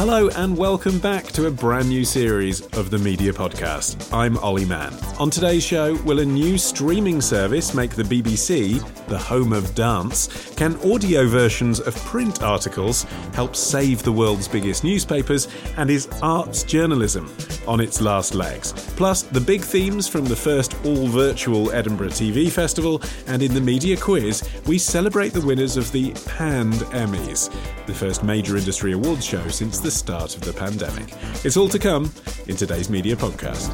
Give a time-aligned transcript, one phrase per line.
[0.00, 4.10] Hello, and welcome back to a brand new series of the Media Podcast.
[4.14, 4.94] I'm Olly Mann.
[5.18, 10.54] On today's show, will a new streaming service make the BBC, the home of dance?
[10.54, 13.02] Can audio versions of print articles
[13.34, 15.48] help save the world's biggest newspapers?
[15.76, 17.30] And is arts journalism
[17.68, 18.72] on its last legs?
[18.96, 23.60] Plus, the big themes from the first all virtual Edinburgh TV Festival, and in the
[23.60, 29.26] media quiz, we celebrate the winners of the Panned Emmys, the first major industry awards
[29.26, 31.14] show since the start of the pandemic.
[31.44, 32.12] It's all to come
[32.46, 33.70] in today's media podcast.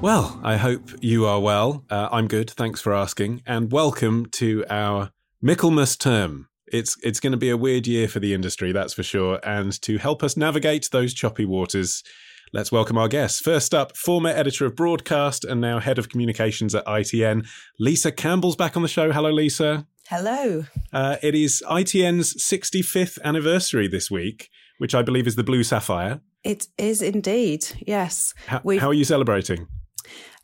[0.00, 1.84] Well, I hope you are well.
[1.90, 2.50] Uh, I'm good.
[2.50, 3.42] Thanks for asking.
[3.46, 5.10] And welcome to our
[5.42, 6.48] Michaelmas term.
[6.66, 9.40] It's it's going to be a weird year for the industry, that's for sure.
[9.42, 12.04] And to help us navigate those choppy waters,
[12.52, 13.40] let's welcome our guests.
[13.40, 17.46] First up, former editor of broadcast and now head of communications at ITN,
[17.80, 19.10] Lisa Campbell's back on the show.
[19.10, 19.86] Hello, Lisa.
[20.10, 20.64] Hello.
[20.90, 26.22] Uh, it is ITN's 65th anniversary this week, which I believe is the Blue Sapphire.
[26.42, 28.32] It is indeed, yes.
[28.46, 29.68] How, how are you celebrating?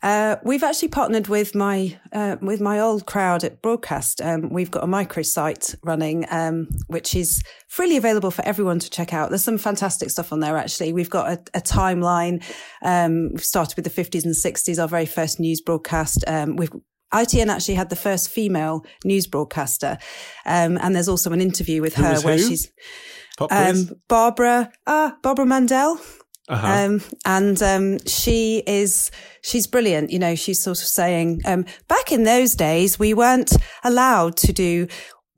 [0.03, 4.21] Uh, we've actually partnered with my uh, with my old crowd at Broadcast.
[4.21, 9.15] Um, we've got a microsite running, um, which is freely available for everyone to check
[9.15, 9.29] out.
[9.29, 10.57] There's some fantastic stuff on there.
[10.57, 12.43] Actually, we've got a, a timeline.
[12.83, 16.23] Um, we've started with the 50s and 60s, our very first news broadcast.
[16.27, 16.69] Um, we've
[17.23, 19.97] ITN actually had the first female news broadcaster,
[20.45, 22.47] um, and there's also an interview with Who her where who?
[22.47, 22.71] she's
[23.37, 25.99] Pop um, Barbara ah Barbara Mandell.
[26.47, 26.67] Uh-huh.
[26.67, 29.09] Um, and um, she is
[29.41, 30.11] she's brilliant.
[30.11, 34.53] You know, she's sort of saying um, back in those days we weren't allowed to
[34.53, 34.87] do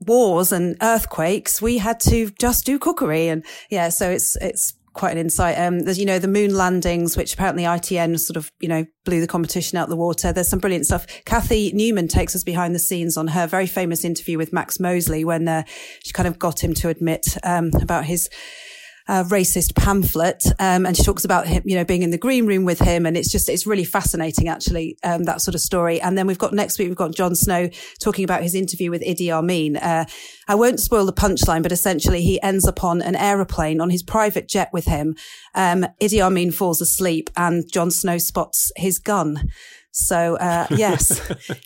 [0.00, 1.62] wars and earthquakes.
[1.62, 5.56] We had to just do cookery, and yeah, so it's it's quite an insight.
[5.56, 9.20] Um, there's, you know, the moon landings, which apparently ITN sort of, you know, blew
[9.20, 10.32] the competition out the water.
[10.32, 11.06] There's some brilliant stuff.
[11.24, 15.24] Cathy Newman takes us behind the scenes on her very famous interview with Max Mosley
[15.24, 15.62] when uh,
[16.02, 18.28] she kind of got him to admit um, about his
[19.08, 20.44] uh, racist pamphlet.
[20.58, 23.06] Um, and she talks about him, you know, being in the green room with him.
[23.06, 26.00] And it's just, it's really fascinating, actually, um, that sort of story.
[26.00, 27.70] And then we've got next week, we've got Jon Snow
[28.00, 29.76] talking about his interview with Idi Amin.
[29.76, 30.04] Uh,
[30.46, 34.02] I won't spoil the punchline, but essentially he ends up on an aeroplane on his
[34.02, 35.16] private jet with him.
[35.54, 39.48] Um, Idi Amin falls asleep and Jon Snow spots his gun.
[39.98, 41.20] So, uh, yes,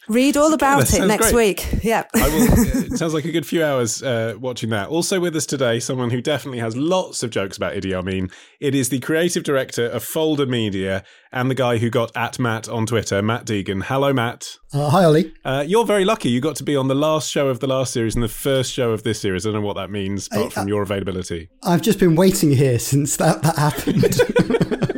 [0.09, 1.67] read all about that it next great.
[1.71, 1.85] week.
[1.85, 2.05] Yeah.
[2.15, 2.47] I will,
[2.93, 4.89] it sounds like a good few hours uh, watching that.
[4.89, 8.31] Also with us today, someone who definitely has lots of jokes about Idi Amin.
[8.59, 12.69] It is the creative director of Folder Media and the guy who got at Matt
[12.71, 13.85] on Twitter, Matt Deegan.
[13.85, 14.57] Hello, Matt.
[14.73, 15.35] Uh, hi, Olly.
[15.45, 16.31] Uh, you're very lucky.
[16.31, 18.73] You got to be on the last show of the last series and the first
[18.73, 19.47] show of this series.
[19.47, 21.51] I don't know what that means, apart I- from your availability.
[21.63, 24.89] I've just been waiting here since that, that happened.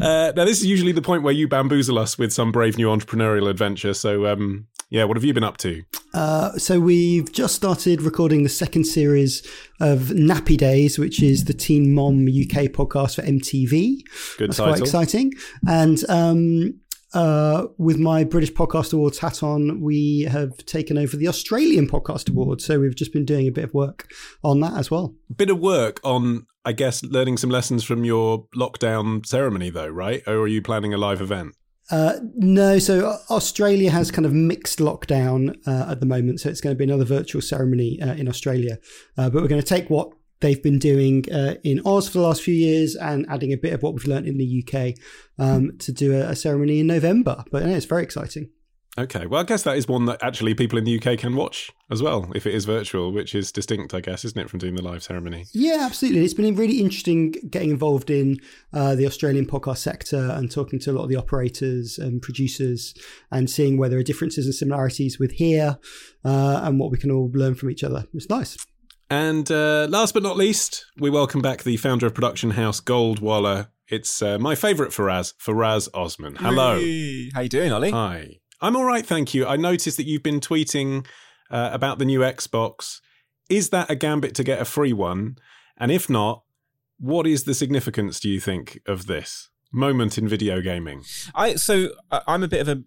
[0.00, 2.88] Uh, now, this is usually the point where you bamboozle us with some brave new
[2.88, 3.94] entrepreneurial adventure.
[3.94, 5.82] So, um, yeah, what have you been up to?
[6.14, 9.46] uh, so we've just started recording the second series
[9.80, 14.02] of Nappy Days, which is the Teen Mom UK podcast for MTV.
[14.38, 14.72] Good That's title.
[14.74, 15.32] quite exciting.
[15.66, 16.80] And um,
[17.14, 22.28] uh, with my British Podcast Awards hat on, we have taken over the Australian Podcast
[22.28, 22.64] Awards.
[22.64, 24.12] So we've just been doing a bit of work
[24.42, 25.14] on that as well.
[25.34, 30.22] Bit of work on, I guess, learning some lessons from your lockdown ceremony, though, right?
[30.26, 31.54] Or are you planning a live event?
[31.90, 36.60] Uh, no, so Australia has kind of mixed lockdown uh, at the moment, so it's
[36.60, 38.78] going to be another virtual ceremony uh, in Australia.
[39.16, 42.24] Uh, but we're going to take what they've been doing uh, in Oz for the
[42.24, 44.94] last few years and adding a bit of what we've learned in the UK
[45.38, 47.44] um, to do a, a ceremony in November.
[47.50, 48.50] But yeah, it's very exciting.
[48.98, 51.70] Okay, well, I guess that is one that actually people in the UK can watch
[51.88, 54.74] as well, if it is virtual, which is distinct, I guess, isn't it, from doing
[54.74, 55.44] the live ceremony?
[55.52, 56.24] Yeah, absolutely.
[56.24, 58.40] It's been really interesting getting involved in
[58.72, 62.92] uh, the Australian podcast sector and talking to a lot of the operators and producers
[63.30, 65.78] and seeing where there are differences and similarities with here
[66.24, 68.04] uh, and what we can all learn from each other.
[68.14, 68.56] It's nice.
[69.10, 73.20] And uh, last but not least, we welcome back the founder of production house Gold
[73.20, 73.70] Wala.
[73.88, 76.36] It's uh, my favourite Faraz, Faraz Osman.
[76.36, 76.78] Hello.
[76.78, 77.30] Hey.
[77.34, 77.90] How you doing, Olly?
[77.90, 78.40] Hi.
[78.60, 79.46] I'm all right, thank you.
[79.46, 81.06] I noticed that you've been tweeting
[81.50, 83.00] uh, about the new Xbox.
[83.48, 85.36] Is that a gambit to get a free one?
[85.78, 86.42] And if not,
[86.98, 91.02] what is the significance, do you think, of this moment in video gaming?
[91.34, 91.90] I so
[92.26, 92.82] I'm a bit of a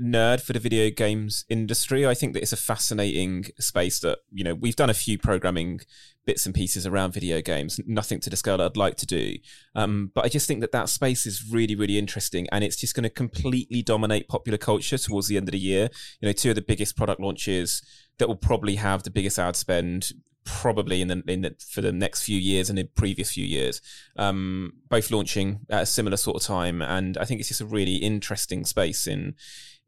[0.00, 2.06] nerd for the video games industry.
[2.06, 5.80] I think that it's a fascinating space that, you know, we've done a few programming
[6.26, 9.36] bits and pieces around video games, nothing to the scale I'd like to do.
[9.74, 12.94] Um, but I just think that that space is really, really interesting and it's just
[12.94, 15.88] going to completely dominate popular culture towards the end of the year.
[16.20, 17.82] You know, two of the biggest product launches
[18.18, 20.12] that will probably have the biggest ad spend
[20.44, 23.80] probably in the, in the, for the next few years and in previous few years,
[24.16, 26.80] um, both launching at a similar sort of time.
[26.80, 29.34] And I think it's just a really interesting space in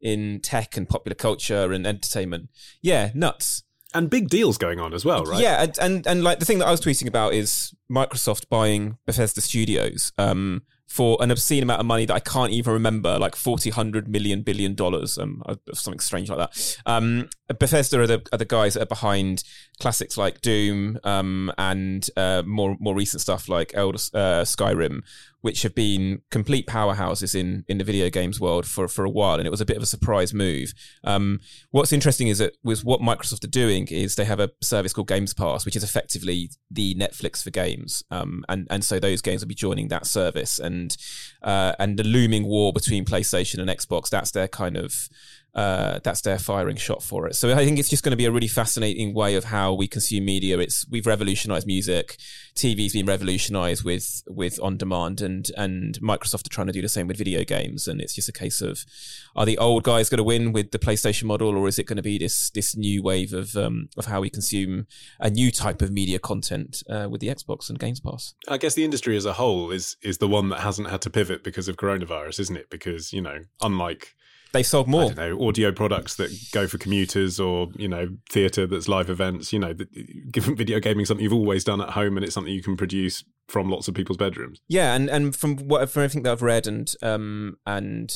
[0.01, 2.49] in tech and popular culture and entertainment.
[2.81, 3.63] Yeah, nuts.
[3.93, 5.41] And big deals going on as well, right?
[5.41, 8.97] Yeah, and, and and like the thing that I was tweeting about is Microsoft buying
[9.05, 10.13] Bethesda Studios.
[10.17, 14.07] Um, for an obscene amount of money that I can't even remember, like 40, 100
[14.09, 16.77] million billion dollars, um, something strange like that.
[16.87, 19.43] Um, Bethesda are the, are the guys that are behind
[19.79, 25.01] classics like Doom, um, and, uh, more, more recent stuff like Elder, uh, Skyrim,
[25.41, 29.37] which have been complete powerhouses in, in the video games world for, for a while.
[29.37, 30.73] And it was a bit of a surprise move.
[31.05, 31.39] Um,
[31.71, 35.07] what's interesting is that with what Microsoft are doing is they have a service called
[35.07, 38.03] Games Pass, which is effectively the Netflix for games.
[38.11, 40.95] Um, and, and so those games will be joining that service and,
[41.41, 45.07] uh, and the looming war between PlayStation and Xbox, that's their kind of,
[45.55, 47.35] uh, that's their firing shot for it.
[47.35, 49.87] So I think it's just going to be a really fascinating way of how we
[49.87, 50.59] consume media.
[50.59, 52.17] It's we've revolutionized music,
[52.55, 56.89] TV's been revolutionized with with on demand, and and Microsoft are trying to do the
[56.89, 57.87] same with video games.
[57.87, 58.85] And it's just a case of
[59.35, 61.97] are the old guys going to win with the PlayStation model, or is it going
[61.97, 64.87] to be this this new wave of um, of how we consume
[65.19, 68.33] a new type of media content uh, with the Xbox and Games Pass?
[68.47, 71.09] I guess the industry as a whole is is the one that hasn't had to
[71.09, 72.69] pivot because of coronavirus, isn't it?
[72.69, 74.15] Because you know, unlike
[74.51, 75.13] they sold more.
[75.13, 79.59] Know, audio products that go for commuters or, you know, theatre that's live events, you
[79.59, 79.73] know,
[80.31, 83.23] given video gaming something you've always done at home and it's something you can produce
[83.47, 84.59] from lots of people's bedrooms.
[84.67, 88.11] Yeah, and, and from what from everything that I've read and um and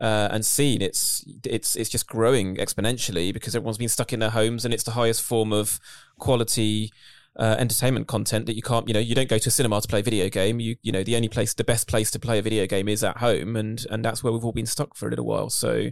[0.00, 4.30] uh, and seen, it's it's it's just growing exponentially because everyone's been stuck in their
[4.30, 5.80] homes and it's the highest form of
[6.18, 6.92] quality
[7.38, 9.88] uh, entertainment content that you can't, you know, you don't go to a cinema to
[9.88, 10.60] play a video game.
[10.60, 13.04] You, you know, the only place, the best place to play a video game is
[13.04, 15.50] at home, and and that's where we've all been stuck for a little while.
[15.50, 15.90] So,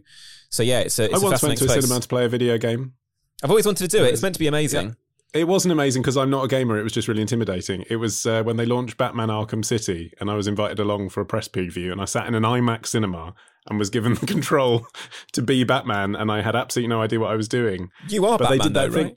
[0.50, 1.04] so yeah, it's a.
[1.04, 2.94] It's I once went to a cinema to play a video game.
[3.42, 4.12] I've always wanted to do it.
[4.12, 4.88] It's meant to be amazing.
[4.88, 4.94] Yeah.
[5.40, 6.78] It wasn't amazing because I'm not a gamer.
[6.78, 7.84] It was just really intimidating.
[7.90, 11.20] It was uh, when they launched Batman Arkham City, and I was invited along for
[11.20, 13.34] a press preview, and I sat in an IMAX cinema
[13.68, 14.86] and was given the control
[15.32, 17.90] to be Batman, and I had absolutely no idea what I was doing.
[18.08, 19.06] You are but Batman, they did that though, thing.
[19.06, 19.16] right?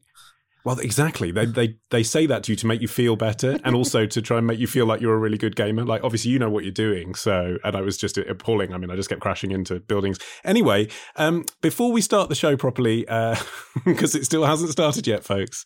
[0.67, 1.31] Well, exactly.
[1.31, 4.21] They they they say that to you to make you feel better, and also to
[4.21, 5.85] try and make you feel like you're a really good gamer.
[5.85, 7.15] Like obviously you know what you're doing.
[7.15, 8.73] So, and I was just appalling.
[8.73, 10.19] I mean, I just kept crashing into buildings.
[10.43, 13.03] Anyway, um, before we start the show properly,
[13.85, 15.63] because uh, it still hasn't started yet, folks,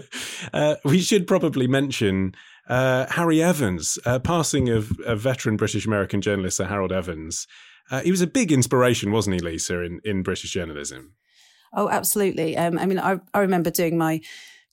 [0.52, 2.34] uh, we should probably mention.
[2.68, 7.48] Uh, Harry Evans, passing of a veteran British American journalist, Sir Harold Evans.
[7.90, 11.14] Uh, he was a big inspiration, wasn't he, Lisa, in, in British journalism?
[11.74, 12.56] Oh, absolutely.
[12.56, 14.20] Um, I mean, I, I remember doing my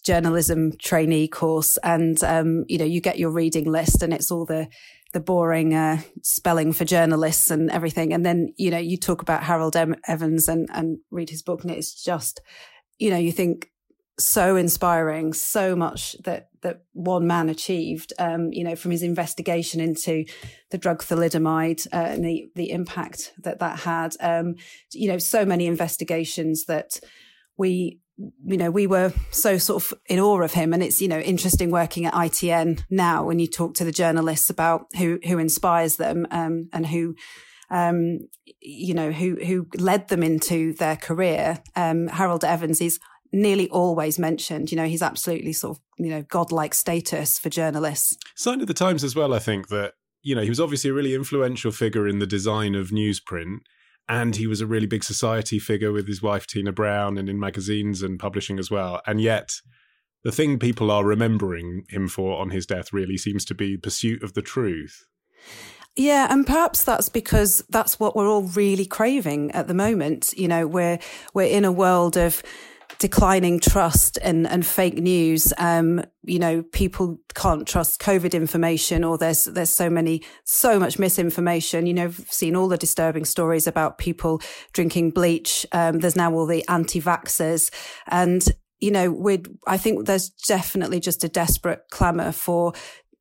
[0.04, 4.45] journalism trainee course, and um, you know, you get your reading list, and it's all
[4.45, 4.68] the
[5.14, 8.14] the boring uh, spelling for journalists and everything.
[8.14, 9.76] And then you know, you talk about Harold
[10.07, 12.42] Evans and and read his book, and it's just,
[12.97, 13.69] you know, you think
[14.19, 18.14] so inspiring, so much that that one man achieved.
[18.19, 20.26] Um, you know, from his investigation into
[20.71, 24.16] the drug thalidomide uh, and the the impact that that had.
[24.19, 24.56] Um,
[24.94, 26.99] you know, so many investigations that
[27.57, 27.99] we
[28.45, 30.73] you know, we were so sort of in awe of him.
[30.73, 34.49] And it's, you know, interesting working at ITN now when you talk to the journalists
[34.49, 37.16] about who, who inspires them, um, and who,
[37.69, 38.19] um,
[38.61, 41.59] you know, who, who led them into their career.
[41.76, 42.99] Um, Harold Evans is
[43.31, 44.71] nearly always mentioned.
[44.71, 48.18] You know, he's absolutely sort of, you know, godlike status for journalists.
[48.36, 50.94] Sign of the Times as well, I think that, you know, he was obviously a
[50.94, 53.59] really influential figure in the design of newsprint.
[54.07, 57.40] And he was a really big society figure with his wife, Tina Brown, and in
[57.40, 59.02] magazines and publishing as well.
[59.06, 59.57] And yet,
[60.24, 64.24] the thing people are remembering him for on his death really seems to be pursuit
[64.24, 65.06] of the truth.
[65.95, 70.33] Yeah, and perhaps that's because that's what we're all really craving at the moment.
[70.36, 71.00] You know, we're
[71.33, 72.42] we're in a world of
[72.98, 75.54] declining trust and, and fake news.
[75.58, 81.00] Um, you know, people can't trust COVID information or there's, there's so many, so much
[81.00, 81.86] misinformation.
[81.86, 84.42] You know, I've seen all the disturbing stories about people
[84.74, 85.66] drinking bleach.
[85.72, 87.72] Um, there's now all the anti-vaxxers
[88.08, 88.44] and,
[88.80, 92.74] you know, we I think there's definitely just a desperate clamor for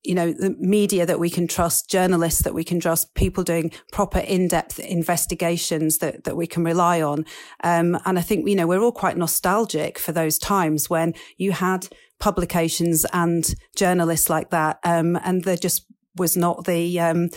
[0.05, 3.73] you know, the media that we can trust, journalists that we can trust, people doing
[3.93, 7.25] proper in-depth investigations that, that we can rely on.
[7.65, 11.53] Um, and I think, you know, we're all quite nostalgic for those times when you
[11.53, 11.89] had
[12.21, 14.79] publications and journalists like that.
[14.85, 15.85] Um, and there just
[16.17, 17.29] was not the, um,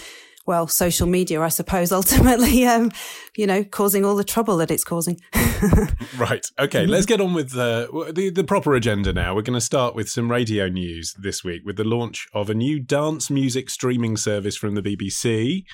[0.46, 2.92] well, social media, I suppose, ultimately, um,
[3.36, 5.20] you know, causing all the trouble that it's causing.
[6.18, 6.46] right.
[6.60, 6.86] Okay.
[6.86, 9.36] Let's get on with the, the, the proper agenda now.
[9.36, 12.54] We're going to start with some radio news this week with the launch of a
[12.54, 15.66] new dance music streaming service from the BBC.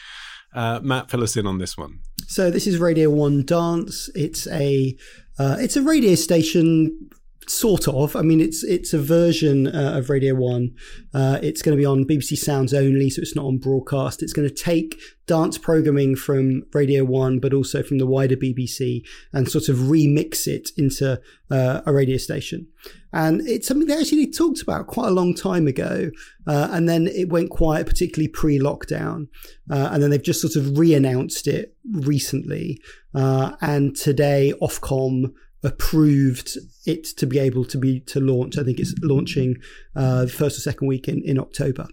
[0.53, 1.99] Uh, Matt, fill us in on this one.
[2.27, 4.09] So this is Radio One Dance.
[4.15, 4.97] It's a
[5.39, 7.09] uh, it's a radio station
[7.49, 8.15] sort of.
[8.15, 10.75] I mean, it's it's a version uh, of Radio One.
[11.13, 14.21] Uh, it's going to be on BBC Sounds only, so it's not on broadcast.
[14.21, 19.05] It's going to take dance programming from Radio One, but also from the wider BBC,
[19.33, 21.19] and sort of remix it into
[21.51, 22.67] uh, a radio station.
[23.13, 26.11] And it's something they actually talked about quite a long time ago,
[26.45, 29.27] uh, and then it went quiet, particularly pre-lockdown,
[29.71, 32.81] uh, and then they've just sort of re-announced it recently.
[33.15, 35.33] Uh, and today, Ofcom
[35.63, 38.57] approved it to be able to be to launch.
[38.57, 39.57] I think it's launching
[39.95, 41.87] uh, first or second week in, in October.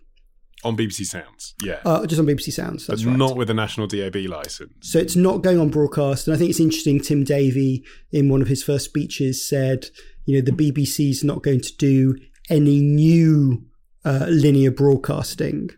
[0.65, 1.81] On BBC Sounds, yeah.
[1.85, 3.19] Uh, just on BBC Sounds, that's but right.
[3.19, 4.73] not with a national DAB license.
[4.81, 6.27] So it's not going on broadcast.
[6.27, 9.87] And I think it's interesting, Tim Davie, in one of his first speeches, said,
[10.25, 12.17] you know, the BBC's not going to do
[12.49, 13.63] any new
[14.07, 15.69] uh, linear broadcasting.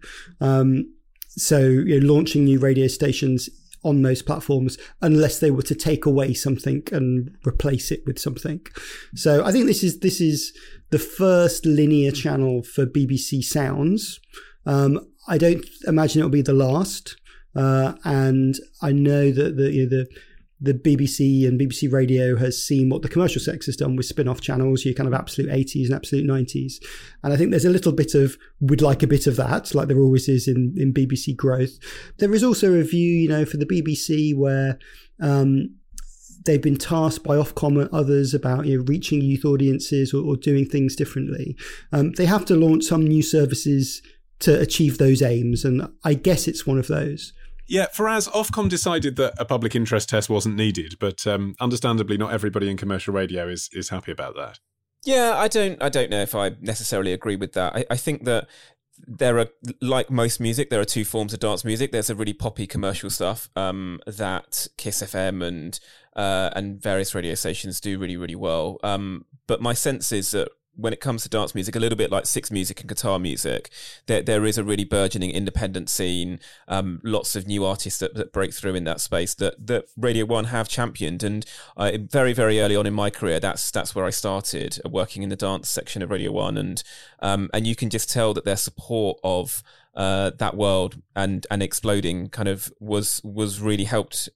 [0.41, 0.93] Um,
[1.31, 3.49] so, you know, launching new radio stations
[3.87, 8.61] on those platforms unless they were to take away something and replace it with something.
[9.15, 10.53] So I think this is this is
[10.91, 14.21] the first linear channel for BBC Sounds.
[14.67, 17.17] Um, I don't imagine it'll be the last,
[17.55, 20.07] uh, and I know that the you know, the
[20.61, 24.41] the BBC and BBC Radio has seen what the commercial sector has done with spin-off
[24.41, 26.75] channels, your kind of absolute 80s and absolute 90s.
[27.23, 29.89] And I think there's a little bit of, we'd like a bit of that, like
[29.89, 31.73] there always is in, in BBC growth.
[32.19, 34.79] There is also a view, you know, for the BBC where,
[35.21, 35.75] um,
[36.47, 40.37] they've been tasked by Ofcom and others about you know, reaching youth audiences or, or
[40.37, 41.57] doing things differently.
[41.93, 44.01] Um, they have to launch some new services
[44.39, 47.33] to achieve those aims, and I guess it's one of those.
[47.67, 52.17] Yeah, for Faraz, Ofcom decided that a public interest test wasn't needed, but um, understandably,
[52.17, 54.61] not everybody in commercial radio is is happy about that.
[55.05, 55.83] Yeah, I don't.
[55.83, 57.75] I don't know if I necessarily agree with that.
[57.75, 58.49] I, I think that
[59.07, 59.49] there are
[59.83, 63.11] like most music there are two forms of dance music there's a really poppy commercial
[63.11, 65.81] stuff um, that kiss fm and
[66.15, 70.49] uh, and various radio stations do really really well um, but my sense is that
[70.77, 73.71] when it comes to dance music, a little bit like six music and guitar music,
[74.07, 76.39] there there is a really burgeoning independent scene.
[76.69, 80.25] Um, lots of new artists that, that, break through in that space that that Radio
[80.25, 81.23] One have championed.
[81.23, 81.45] And
[81.77, 85.23] uh, very very early on in my career, that's that's where I started uh, working
[85.23, 86.83] in the dance section of Radio One, and
[87.21, 89.63] um, and you can just tell that their support of
[89.95, 94.29] uh, that world and and exploding kind of was was really helped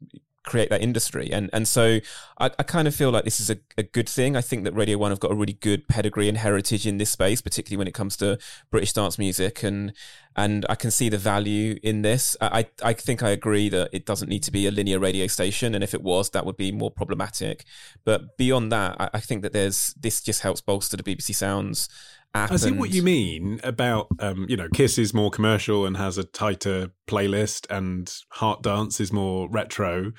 [0.45, 1.31] create that industry.
[1.31, 2.01] And and so
[2.39, 4.37] I, I kind of feel like this is a, a good thing.
[4.37, 7.11] I think that Radio One have got a really good pedigree and heritage in this
[7.11, 8.39] space, particularly when it comes to
[8.71, 9.93] British dance music and
[10.37, 12.37] and I can see the value in this.
[12.41, 15.75] I I think I agree that it doesn't need to be a linear radio station,
[15.75, 17.65] and if it was, that would be more problematic.
[18.05, 21.89] But beyond that, I, I think that there's this just helps bolster the BBC Sounds
[22.33, 26.17] I see what you mean about, um, you know, Kiss is more commercial and has
[26.17, 30.13] a tighter playlist, and Heart Dance is more retro.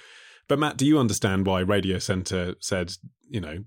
[0.48, 2.94] But Matt, do you understand why Radio Centre said,
[3.30, 3.64] you know,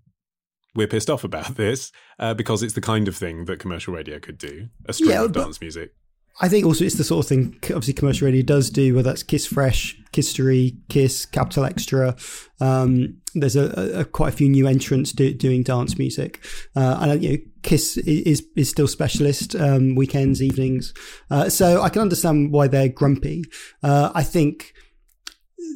[0.75, 4.19] we're pissed off about this uh, because it's the kind of thing that commercial radio
[4.19, 5.95] could do, a string yeah, of dance music.
[6.41, 9.23] I think also it's the sort of thing obviously commercial radio does do, whether that's
[9.23, 12.17] Kiss Fresh, Kisstory, Kiss, Capital Extra.
[12.61, 16.45] Um, there's a, a, quite a few new entrants do, doing dance music,
[16.77, 20.93] uh, and you know, Kiss is is still specialist um, weekends, evenings.
[21.31, 23.45] Uh, so I can understand why they're grumpy.
[23.83, 24.75] Uh, I think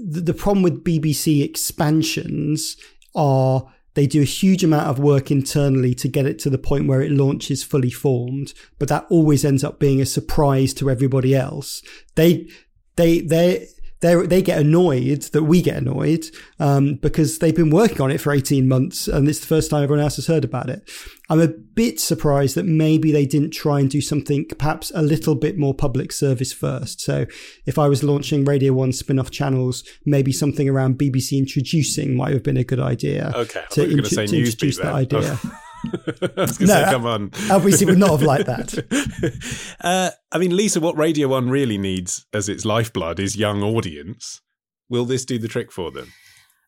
[0.02, 2.76] the, the problem with BBC expansions
[3.14, 6.86] are they do a huge amount of work internally to get it to the point
[6.86, 11.34] where it launches fully formed, but that always ends up being a surprise to everybody
[11.34, 11.82] else.
[12.14, 12.48] They,
[12.94, 13.66] they, they,
[14.00, 16.26] they they get annoyed that we get annoyed
[16.60, 19.82] um, because they've been working on it for 18 months and it's the first time
[19.82, 20.88] everyone else has heard about it.
[21.30, 25.34] I'm a bit surprised that maybe they didn't try and do something perhaps a little
[25.34, 27.00] bit more public service first.
[27.00, 27.26] So
[27.66, 32.32] if I was launching Radio 1 spin off channels, maybe something around BBC introducing might
[32.32, 33.32] have been a good idea.
[33.34, 35.38] Okay, to, int- to introduce that idea.
[36.36, 37.30] no, say, come on.
[37.50, 38.84] obviously, would not have liked that.
[39.80, 44.40] Uh, I mean, Lisa, what Radio One really needs as its lifeblood is young audience.
[44.88, 46.12] Will this do the trick for them?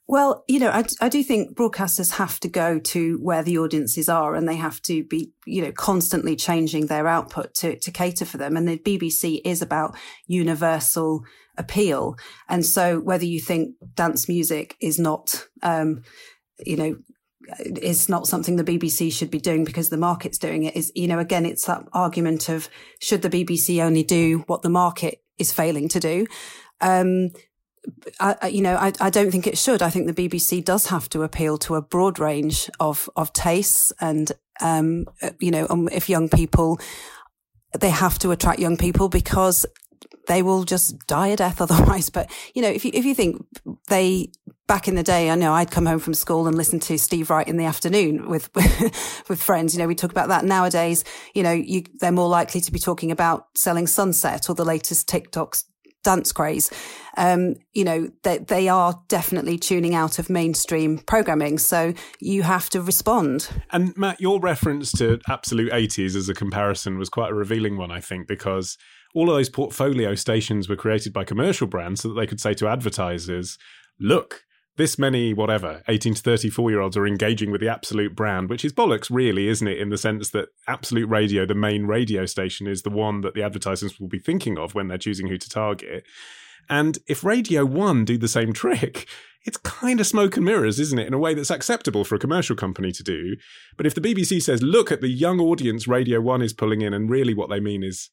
[0.07, 4.09] Well, you know, I, I do think broadcasters have to go to where the audiences
[4.09, 8.25] are and they have to be, you know, constantly changing their output to, to cater
[8.25, 8.57] for them.
[8.57, 9.97] And the BBC is about
[10.27, 11.25] universal
[11.57, 12.17] appeal.
[12.49, 16.03] And so whether you think dance music is not, um,
[16.59, 16.97] you know,
[17.59, 21.09] is not something the BBC should be doing because the market's doing it is, you
[21.09, 22.69] know, again, it's that argument of
[23.01, 26.27] should the BBC only do what the market is failing to do?
[26.81, 27.31] Um,
[28.19, 29.83] I, you know, I, I don't think it should.
[29.83, 33.93] I think the BBC does have to appeal to a broad range of, of tastes
[34.01, 34.31] and,
[34.61, 35.07] um,
[35.39, 36.79] you know, um, if young people,
[37.79, 39.65] they have to attract young people because
[40.29, 42.11] they will just die a death otherwise.
[42.11, 43.45] But, you know, if you, if you think
[43.89, 44.31] they,
[44.71, 47.29] back in the day, I know I'd come home from school and listen to Steve
[47.29, 48.49] Wright in the afternoon with,
[49.29, 49.75] with friends.
[49.75, 51.03] You know, we talk about that nowadays.
[51.35, 55.09] You know, you, they're more likely to be talking about selling sunset or the latest
[55.09, 55.65] TikToks
[56.05, 56.71] dance craze.
[57.17, 61.59] Um, you know, they, they are definitely tuning out of mainstream programming.
[61.59, 63.49] So you have to respond.
[63.73, 67.91] And Matt, your reference to absolute 80s as a comparison was quite a revealing one,
[67.91, 68.79] I think, because
[69.17, 72.55] all of those portfolio stations were created by commercial brands so that they could say
[72.55, 73.59] to advertisers,
[73.99, 74.45] look,
[74.81, 78.65] this many, whatever, 18 to 34 year olds are engaging with the Absolute brand, which
[78.65, 79.79] is bollocks, really, isn't it?
[79.79, 83.43] In the sense that Absolute Radio, the main radio station, is the one that the
[83.43, 86.05] advertisers will be thinking of when they're choosing who to target.
[86.71, 89.07] And if Radio 1 do the same trick,
[89.45, 91.07] it's kind of smoke and mirrors, isn't it?
[91.07, 93.37] In a way that's acceptable for a commercial company to do.
[93.77, 96.95] But if the BBC says, look at the young audience Radio 1 is pulling in,
[96.95, 98.09] and really what they mean is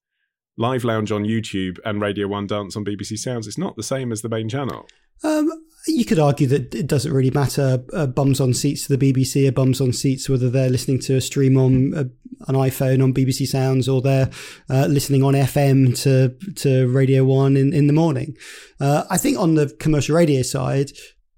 [0.57, 4.11] Live Lounge on YouTube and Radio 1 Dance on BBC Sounds, it's not the same
[4.11, 4.85] as the main channel.
[5.23, 5.51] Um,
[5.87, 7.83] you could argue that it doesn't really matter.
[7.93, 11.15] Uh, bums on seats to the BBC are bums on seats, whether they're listening to
[11.15, 12.03] a stream on uh,
[12.47, 14.29] an iPhone on BBC Sounds or they're
[14.69, 18.35] uh, listening on FM to to Radio One in, in the morning.
[18.79, 20.91] Uh, I think on the commercial radio side,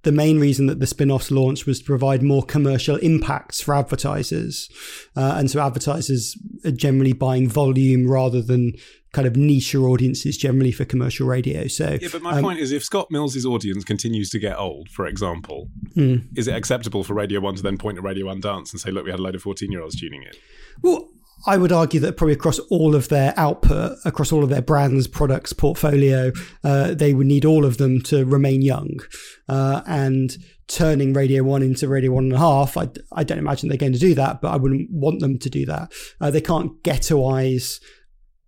[0.03, 4.69] the main reason that the spin-offs launched was to provide more commercial impacts for advertisers.
[5.15, 8.73] Uh, and so advertisers are generally buying volume rather than
[9.11, 11.67] kind of niche audiences generally for commercial radio.
[11.67, 14.89] So Yeah, but my um, point is if Scott Mills's audience continues to get old,
[14.89, 16.25] for example, mm.
[16.37, 18.91] is it acceptable for Radio 1 to then point at Radio 1 Dance and say,
[18.91, 20.31] look, we had a load of 14-year-olds tuning in?
[20.81, 21.09] Well,
[21.45, 25.07] I would argue that probably across all of their output, across all of their brands,
[25.07, 26.31] products, portfolio,
[26.63, 28.99] uh, they would need all of them to remain young.
[29.47, 33.99] Uh, and turning Radio 1 into Radio 1.5, I, I don't imagine they're going to
[33.99, 35.91] do that, but I wouldn't want them to do that.
[36.19, 37.79] Uh, they can't ghettoize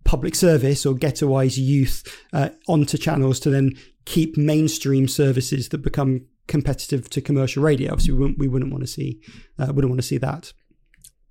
[0.04, 3.72] public service or ghettoize youth uh, onto channels to then
[4.04, 7.92] keep mainstream services that become competitive to commercial radio.
[7.92, 9.20] Obviously, we wouldn't, we wouldn't want to see
[9.58, 10.52] uh, wouldn't want to see that.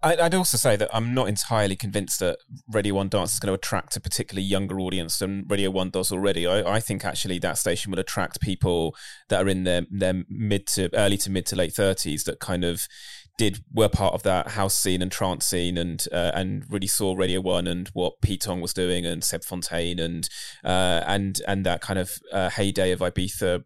[0.03, 3.53] I'd also say that I'm not entirely convinced that Radio One Dance is going to
[3.53, 6.47] attract a particularly younger audience than Radio One does already.
[6.47, 8.95] I, I, think actually that station will attract people
[9.29, 12.63] that are in their their mid to early to mid to late thirties that kind
[12.63, 12.87] of
[13.37, 17.13] did were part of that house scene and trance scene and uh, and really saw
[17.13, 20.27] Radio One and what Pete Tong was doing and Seb Fontaine and
[20.63, 23.63] uh, and and that kind of uh, heyday of Ibiza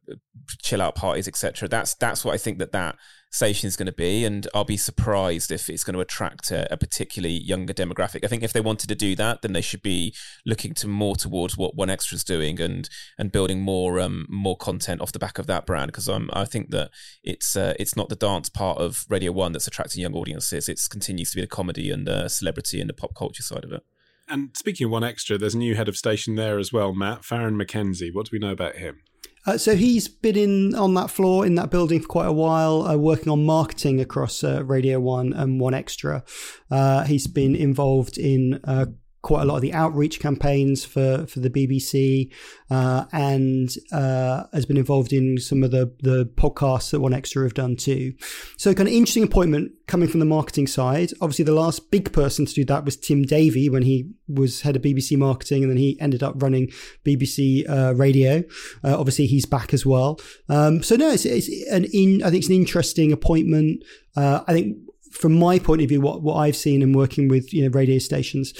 [0.61, 1.69] chill out parties etc.
[1.69, 2.97] That's that's what I think that that
[3.35, 6.71] station is going to be, and I'll be surprised if it's going to attract a,
[6.71, 8.23] a, particularly younger demographic.
[8.23, 11.15] I think if they wanted to do that, then they should be looking to more
[11.15, 15.19] towards what One Extra is doing and and building more um more content off the
[15.19, 15.87] back of that brand.
[15.87, 16.91] Because I'm I think that
[17.23, 20.69] it's uh, it's not the dance part of Radio One that's attracting young audiences.
[20.69, 23.71] It continues to be the comedy and the celebrity and the pop culture side of
[23.71, 23.83] it.
[24.27, 27.21] And speaking of One Extra, there's a new head of station there as well, Matt
[27.21, 28.11] Faron McKenzie.
[28.11, 29.01] What do we know about him?
[29.45, 32.83] Uh, so he's been in on that floor in that building for quite a while,
[32.83, 36.23] uh, working on marketing across uh, Radio One and One Extra.
[36.71, 38.87] Uh, he's been involved in uh,
[39.25, 42.31] quite a lot of the outreach campaigns for, for the BBC
[42.69, 47.41] uh, and uh, has been involved in some of the, the podcasts that One Extra
[47.41, 48.13] have done too.
[48.55, 51.11] So, kind of interesting appointment coming from the marketing side.
[51.21, 54.75] Obviously, the last big person to do that was Tim Davie when he was head
[54.75, 56.71] of BBC marketing and then he ended up running
[57.03, 58.43] BBC uh, radio.
[58.83, 60.19] Uh, obviously, he's back as well.
[60.49, 63.83] Um, so, no, it's, it's an in, I think it's an interesting appointment.
[64.15, 64.77] Uh, I think
[65.15, 67.99] from my point of view, what, what I've seen in working with you know radio
[67.99, 68.53] stations,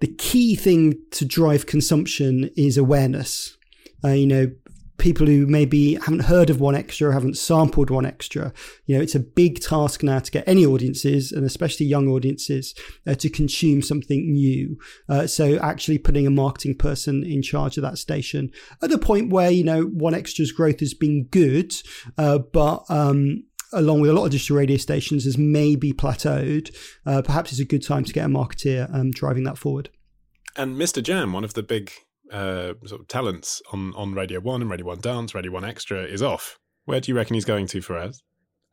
[0.00, 3.56] the key thing to drive consumption is awareness.
[4.04, 4.50] Uh, you know,
[5.02, 8.52] people who maybe haven't heard of one extra or haven't sampled one extra
[8.86, 12.72] you know it's a big task now to get any audiences and especially young audiences
[13.08, 17.82] uh, to consume something new uh, so actually putting a marketing person in charge of
[17.82, 18.48] that station
[18.80, 21.74] at the point where you know one extra's growth has been good
[22.16, 26.74] uh, but um, along with a lot of digital radio stations has maybe plateaued
[27.06, 29.88] uh, perhaps it's a good time to get a marketeer um, driving that forward
[30.56, 31.02] and Mr.
[31.02, 31.90] Jam, one of the big
[32.30, 36.02] uh, sort of talents on, on Radio 1 and Radio 1 Dance, Radio 1 Extra,
[36.02, 36.58] is off.
[36.84, 38.22] Where do you reckon he's going to Faraz?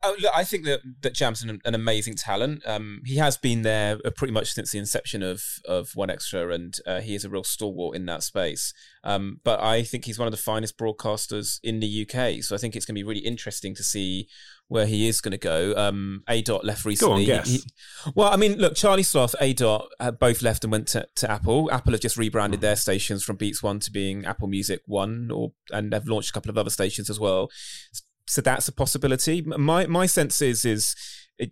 [0.02, 2.62] Oh, look, I think that that Jam's an, an amazing talent.
[2.66, 6.50] Um, he has been there uh, pretty much since the inception of of One Extra,
[6.50, 8.72] and uh, he is a real stalwart in that space.
[9.04, 12.42] Um, but I think he's one of the finest broadcasters in the UK.
[12.42, 14.28] So I think it's going to be really interesting to see
[14.68, 15.74] where he is going to go.
[15.76, 17.26] Um, A Dot left recently.
[17.26, 17.48] Go on, guess.
[17.48, 17.62] He-
[18.14, 21.30] well, I mean, look, Charlie Sloth, A Dot uh, both left and went to, to
[21.30, 21.70] Apple.
[21.72, 25.52] Apple have just rebranded their stations from Beats One to being Apple Music One, or
[25.72, 27.50] and they've launched a couple of other stations as well.
[28.30, 29.42] So that's a possibility.
[29.42, 30.94] My my sense is is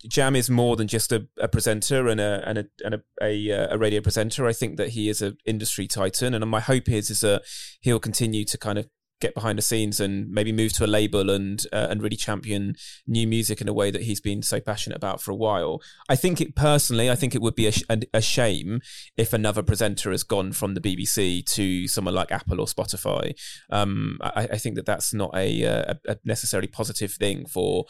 [0.07, 3.53] Jam is more than just a, a presenter and a and a and a, a,
[3.53, 4.47] uh, a radio presenter.
[4.47, 7.43] I think that he is an industry titan, and my hope is is that
[7.81, 8.89] he'll continue to kind of
[9.21, 12.75] get behind the scenes and maybe move to a label and uh, and really champion
[13.07, 15.81] new music in a way that he's been so passionate about for a while.
[16.09, 18.81] I think it personally, I think it would be a, sh- a, shame
[19.17, 23.33] if another presenter has gone from the BBC to someone like Apple or Spotify.
[23.71, 27.85] Um, I, I think that that's not a, a, a necessarily positive thing for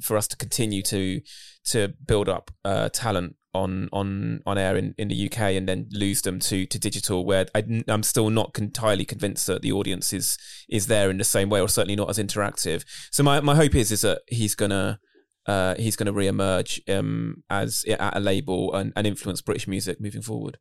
[0.00, 1.20] for us to continue to
[1.64, 5.86] to build up uh, talent on on on air in, in the UK and then
[5.92, 10.12] lose them to to digital where I, am still not entirely convinced that the audience
[10.12, 10.38] is
[10.68, 13.74] is there in the same way or certainly not as interactive so my, my hope
[13.74, 14.98] is is that he's gonna
[15.46, 20.22] uh, he's to re-emerge um, as at a label and, and influence British music moving
[20.22, 20.58] forward.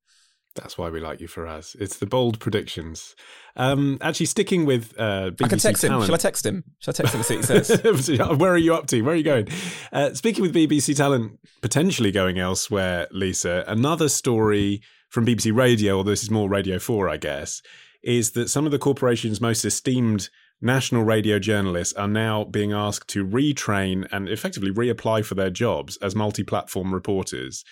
[0.56, 1.76] That's why we like you, Faraz.
[1.80, 3.16] It's the bold predictions.
[3.56, 6.02] Um, actually, sticking with uh, BBC I can text talent.
[6.02, 6.06] him.
[6.08, 6.64] Shall I text him?
[6.80, 8.20] Shall I text him and see what he says?
[8.38, 9.02] Where are you up to?
[9.02, 9.48] Where are you going?
[9.94, 16.12] Uh, speaking with BBC talent potentially going elsewhere, Lisa, another story from BBC Radio, although
[16.12, 17.62] this is more Radio 4, I guess,
[18.04, 20.30] is that some of the corporation's most esteemed
[20.62, 25.98] national radio journalists are now being asked to retrain and effectively reapply for their jobs
[25.98, 27.64] as multi platform reporters.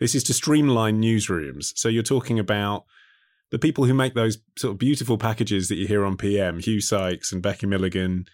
[0.00, 1.72] This is to streamline newsrooms.
[1.76, 2.84] So you're talking about
[3.50, 6.80] the people who make those sort of beautiful packages that you hear on PM, Hugh
[6.80, 8.26] Sykes and Becky Milligan.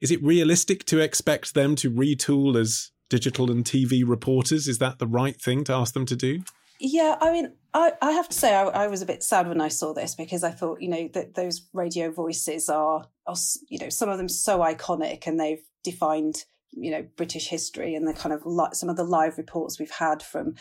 [0.00, 4.68] Is it realistic to expect them to retool as digital and TV reporters?
[4.68, 6.42] Is that the right thing to ask them to do?
[6.78, 9.62] Yeah, I mean, I, I have to say, I, I, was a bit sad when
[9.62, 13.36] I saw this because I thought, you know, that those radio voices are, are,
[13.68, 16.44] you know, some of them so iconic and they've defined,
[16.76, 19.90] you know, British history and the kind of li- some of the live reports we've
[19.90, 20.54] had from,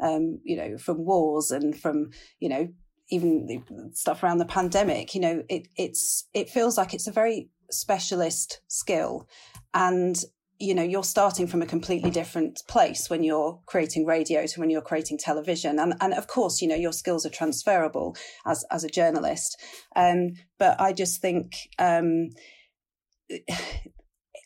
[0.00, 2.68] um, you know, from wars and from, you know,
[3.10, 5.14] even stuff around the pandemic.
[5.14, 9.28] You know, it it's it feels like it's a very specialist skill,
[9.74, 10.16] and
[10.58, 14.70] you know you're starting from a completely different place when you're creating radio to when
[14.70, 18.82] you're creating television and and of course you know your skills are transferable as as
[18.82, 19.60] a journalist
[19.94, 22.30] um, but i just think um,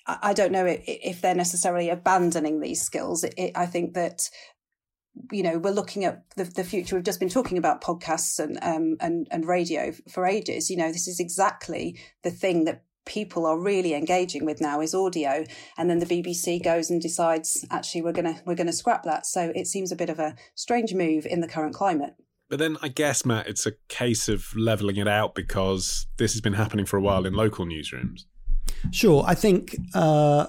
[0.07, 3.23] I don't know if they're necessarily abandoning these skills.
[3.25, 4.29] It, it, I think that
[5.31, 6.97] you know we're looking at the, the, future.
[6.97, 10.71] We've just been talking about podcasts and um, and and radio for ages.
[10.71, 14.95] You know, this is exactly the thing that people are really engaging with now is
[14.95, 15.45] audio
[15.77, 19.03] and then the BBC goes and decides actually we're going to we're going to scrap
[19.03, 22.15] that so it seems a bit of a strange move in the current climate
[22.49, 26.41] but then I guess Matt it's a case of leveling it out because this has
[26.41, 28.27] been happening for a while in local newsrooms
[28.91, 30.47] sure I think uh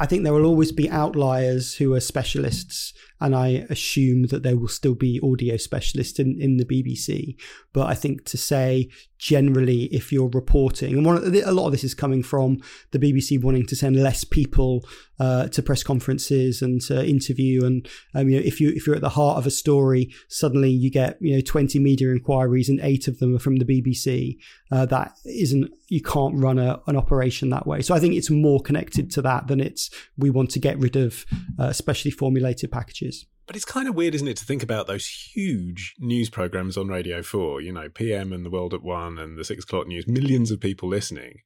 [0.00, 4.56] I think there will always be outliers who are specialists, and I assume that there
[4.56, 7.36] will still be audio specialists in, in the BBC.
[7.74, 8.88] But I think to say
[9.20, 12.58] generally, if you're reporting, and one the, a lot of this is coming from
[12.90, 14.82] the BBC wanting to send less people
[15.18, 18.96] uh, to press conferences and to interview, and um, you know, if you if you're
[18.96, 22.80] at the heart of a story, suddenly you get you know 20 media inquiries and
[22.82, 24.38] eight of them are from the BBC.
[24.72, 27.82] Uh, that isn't you can't run a, an operation that way.
[27.82, 30.96] So I think it's more connected to that than it's we want to get rid
[30.96, 31.26] of
[31.58, 33.26] uh, specially formulated packages.
[33.50, 36.86] But it's kind of weird, isn't it, to think about those huge news programs on
[36.86, 40.06] Radio 4, you know, PM and The World at One and the Six O'Clock News,
[40.06, 41.40] millions of people listening.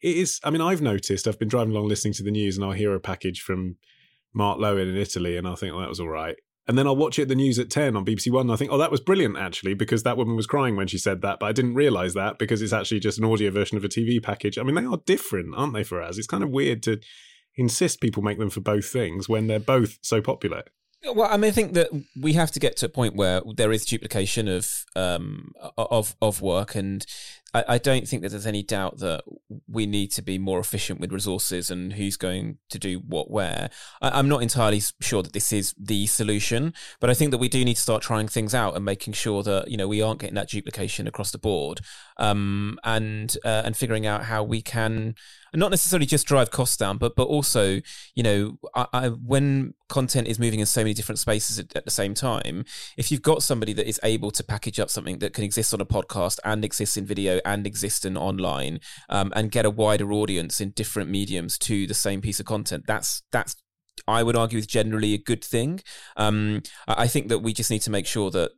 [0.00, 2.64] It is, I mean, I've noticed, I've been driving along listening to the news and
[2.64, 3.76] I'll hear a package from
[4.32, 6.34] Mark Lowen in Italy and I'll think, well, that was all right.
[6.66, 8.72] And then I'll watch it the news at 10 on BBC One and I think,
[8.72, 11.40] oh, that was brilliant, actually, because that woman was crying when she said that.
[11.40, 14.22] But I didn't realize that because it's actually just an audio version of a TV
[14.22, 14.56] package.
[14.56, 16.16] I mean, they are different, aren't they, for us?
[16.16, 17.00] It's kind of weird to
[17.56, 20.62] insist people make them for both things when they're both so popular.
[21.02, 23.72] Well, I mean, I think that we have to get to a point where there
[23.72, 27.06] is duplication of um, of of work, and
[27.54, 29.24] I, I, don't think that there's any doubt that
[29.66, 33.70] we need to be more efficient with resources and who's going to do what where.
[34.02, 37.48] I, am not entirely sure that this is the solution, but I think that we
[37.48, 40.20] do need to start trying things out and making sure that you know we aren't
[40.20, 41.80] getting that duplication across the board,
[42.18, 45.14] um, and uh, and figuring out how we can
[45.54, 47.80] not necessarily just drive costs down, but but also,
[48.14, 51.84] you know, I, I, when content is moving in so many different spaces at, at,
[51.84, 52.64] the same time,
[52.96, 55.80] if you've got somebody that is able to package up something that can exist on
[55.80, 60.12] a podcast and exist in video and exist in online, um, and get a wider
[60.12, 63.56] audience in different mediums to the same piece of content, that's that's
[64.06, 65.80] I would argue is generally a good thing.
[66.16, 68.52] Um, I think that we just need to make sure that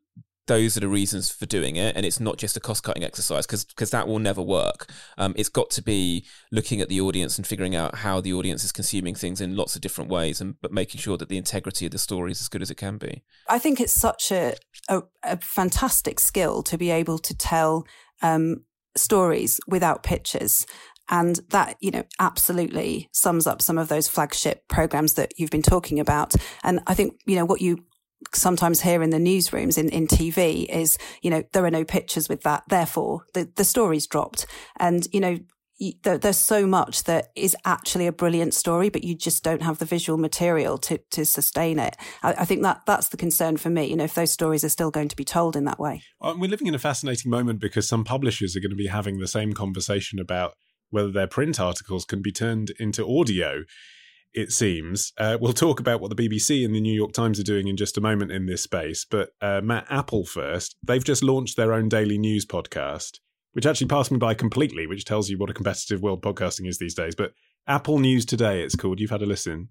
[0.46, 3.46] those are the reasons for doing it and it's not just a cost cutting exercise
[3.46, 4.90] because because that will never work.
[5.18, 8.64] Um, it's got to be looking at the audience and figuring out how the audience
[8.64, 11.87] is consuming things in lots of different ways and but making sure that the integrity
[11.87, 13.22] of the story is as good as it can be.
[13.48, 14.55] I think it's such a
[14.88, 17.87] a, a fantastic skill to be able to tell
[18.20, 18.64] um,
[18.96, 20.66] stories without pictures
[21.09, 25.62] and that, you know, absolutely sums up some of those flagship programs that you've been
[25.62, 26.35] talking about.
[26.62, 27.85] And I think, you know, what you
[28.35, 32.28] sometimes hear in the newsrooms in, in TV is, you know, there are no pictures
[32.28, 32.64] with that.
[32.68, 34.46] Therefore, the, the story's dropped.
[34.78, 35.38] And, you know,
[36.02, 39.85] there's so much that is actually a brilliant story, but you just don't have the
[39.85, 41.96] visual material to, to sustain it.
[42.22, 43.87] I, I, think that that's the concern for me.
[43.87, 46.02] You know, if those stories are still going to be told in that way.
[46.20, 49.18] Well, we're living in a fascinating moment because some publishers are going to be having
[49.18, 50.54] the same conversation about
[50.90, 53.64] whether their print articles can be turned into audio
[54.35, 55.12] it seems.
[55.18, 57.77] Uh, we'll talk about what the BBC and the New York Times are doing in
[57.77, 59.05] just a moment in this space.
[59.05, 60.77] But uh, Matt, Apple first.
[60.83, 63.21] They've just launched their own daily news podcast,
[63.53, 66.79] which actually passed me by completely, which tells you what a competitive world podcasting is
[66.79, 67.14] these days.
[67.14, 67.33] But
[67.66, 69.01] Apple News Today, it's called.
[69.01, 69.68] You've had a listen.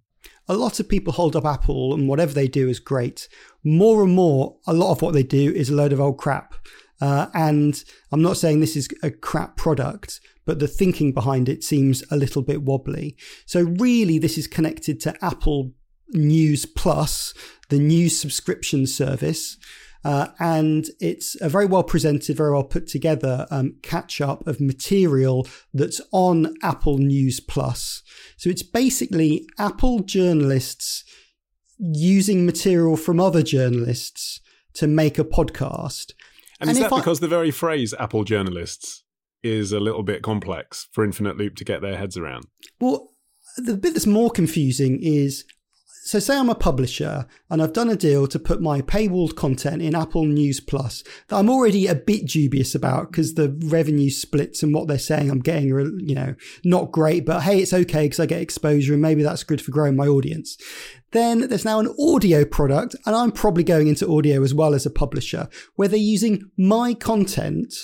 [0.47, 3.27] A lot of people hold up Apple and whatever they do is great.
[3.63, 6.53] More and more, a lot of what they do is a load of old crap.
[7.01, 11.63] Uh, and I'm not saying this is a crap product, but the thinking behind it
[11.63, 13.17] seems a little bit wobbly.
[13.45, 15.71] So, really, this is connected to Apple
[16.09, 17.33] News Plus,
[17.69, 19.57] the news subscription service.
[20.03, 24.59] Uh, and it's a very well presented, very well put together um, catch up of
[24.59, 28.01] material that's on Apple News Plus.
[28.37, 31.03] So it's basically Apple journalists
[31.77, 34.39] using material from other journalists
[34.73, 36.13] to make a podcast.
[36.61, 39.03] And, and is that I, because the very phrase Apple journalists
[39.43, 42.45] is a little bit complex for Infinite Loop to get their heads around.
[42.79, 43.09] Well,
[43.57, 45.43] the bit that's more confusing is
[46.03, 49.83] so say I'm a publisher and I've done a deal to put my paywalled content
[49.83, 54.63] in Apple News Plus that I'm already a bit dubious about because the revenue splits
[54.63, 56.33] and what they're saying I'm getting are, you know,
[56.65, 59.69] not great, but hey, it's okay because I get exposure and maybe that's good for
[59.69, 60.57] growing my audience.
[61.11, 64.87] Then there's now an audio product and I'm probably going into audio as well as
[64.87, 67.75] a publisher where they're using my content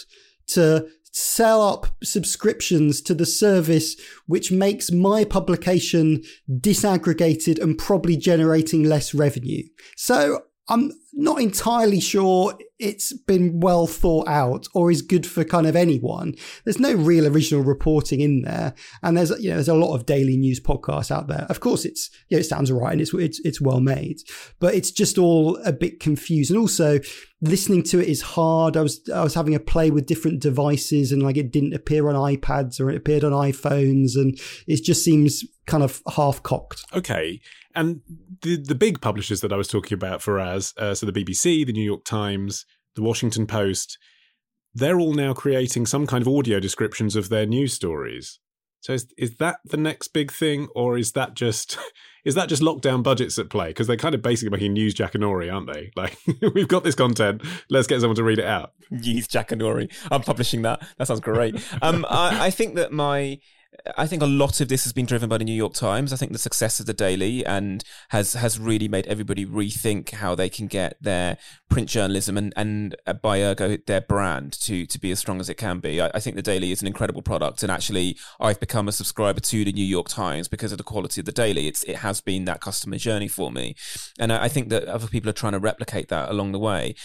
[0.47, 3.95] to sell up subscriptions to the service,
[4.27, 9.63] which makes my publication disaggregated and probably generating less revenue.
[9.95, 15.65] So I'm not entirely sure it's been well thought out or is good for kind
[15.65, 16.35] of anyone.
[16.63, 20.05] There's no real original reporting in there, and there's you know there's a lot of
[20.05, 21.47] daily news podcasts out there.
[21.49, 24.17] Of course, it's you know, it sounds right and it's it's it's well made,
[24.59, 26.51] but it's just all a bit confused.
[26.51, 26.99] And also,
[27.41, 28.77] listening to it is hard.
[28.77, 32.07] I was I was having a play with different devices, and like it didn't appear
[32.09, 36.83] on iPads or it appeared on iPhones, and it just seems kind of half cocked.
[36.93, 37.41] Okay,
[37.77, 38.01] and
[38.41, 41.65] the the big publishers that I was talking about for us, uh, so the BBC,
[41.65, 43.97] the New York Times, the Washington Post,
[44.73, 48.39] they're all now creating some kind of audio descriptions of their news stories.
[48.81, 51.77] So is is that the next big thing, or is that just
[52.25, 53.69] is that just lockdown budgets at play?
[53.69, 55.91] Because they're kind of basically making news Jackanory, aren't they?
[55.95, 56.17] Like
[56.53, 58.73] we've got this content, let's get someone to read it out.
[58.89, 59.91] News Jackanory.
[60.11, 60.85] I'm publishing that.
[60.97, 61.55] That sounds great.
[61.81, 63.39] um, I, I think that my
[63.95, 66.11] I think a lot of this has been driven by the New York Times.
[66.11, 70.35] I think the success of the Daily and has has really made everybody rethink how
[70.35, 71.37] they can get their
[71.69, 75.49] print journalism and and uh, by ergo their brand to to be as strong as
[75.49, 76.01] it can be.
[76.01, 79.39] I, I, think the Daily is an incredible product, and actually I've become a subscriber
[79.39, 81.67] to the New York Times because of the quality of the Daily.
[81.67, 83.75] It's it has been that customer journey for me,
[84.19, 86.95] and I, I think that other people are trying to replicate that along the way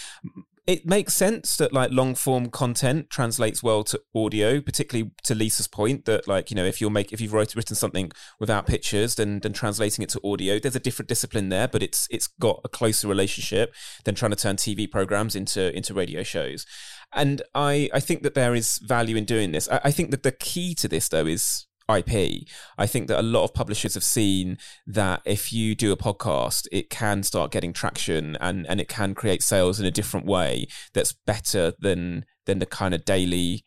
[0.66, 5.66] it makes sense that like long form content translates well to audio, particularly to Lisa's
[5.66, 9.16] point that like you know if you're make if you've wrote, written something without pictures,
[9.16, 12.61] then then translating it to audio, there's a different discipline there, but it's it's got
[12.64, 16.64] a closer relationship than trying to turn TV programs into into radio shows.
[17.12, 19.68] And I I think that there is value in doing this.
[19.68, 22.47] I, I think that the key to this though is IP.
[22.79, 26.66] I think that a lot of publishers have seen that if you do a podcast,
[26.73, 30.66] it can start getting traction and, and it can create sales in a different way
[30.92, 33.64] that's better than than the kind of daily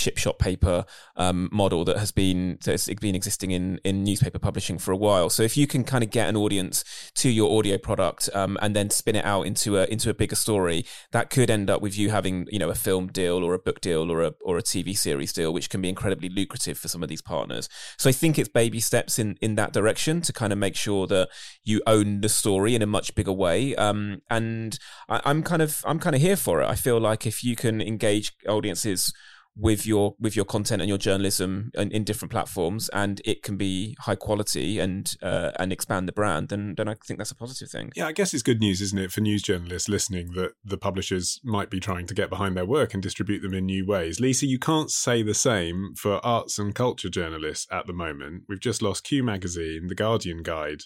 [0.00, 0.86] chip shop paper
[1.16, 5.28] um, model that has been that's been existing in in newspaper publishing for a while.
[5.28, 6.84] So if you can kind of get an audience
[7.16, 10.36] to your audio product um, and then spin it out into a into a bigger
[10.36, 13.58] story, that could end up with you having you know a film deal or a
[13.58, 16.88] book deal or a or a TV series deal, which can be incredibly lucrative for
[16.88, 17.68] some of these partners.
[17.98, 21.06] So I think it's baby steps in in that direction to kind of make sure
[21.08, 21.28] that
[21.62, 23.76] you own the story in a much bigger way.
[23.76, 24.78] Um, and
[25.10, 26.66] I, I'm kind of I'm kind of here for it.
[26.66, 29.12] I feel like if you can engage audiences
[29.56, 33.56] with your with your content and your journalism in, in different platforms, and it can
[33.56, 37.36] be high quality and uh, and expand the brand, then then I think that's a
[37.36, 37.90] positive thing.
[37.94, 41.40] Yeah, I guess it's good news, isn't it, for news journalists listening that the publishers
[41.44, 44.20] might be trying to get behind their work and distribute them in new ways.
[44.20, 48.44] Lisa, you can't say the same for arts and culture journalists at the moment.
[48.48, 50.82] We've just lost Q Magazine, the Guardian Guide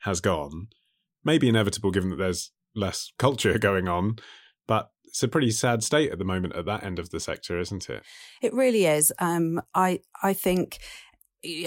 [0.00, 0.68] has gone.
[1.24, 4.16] Maybe inevitable given that there's less culture going on,
[4.66, 7.58] but it's a pretty sad state at the moment at that end of the sector,
[7.58, 8.02] isn't it?
[8.40, 9.12] It really is.
[9.18, 10.78] Um, I I think,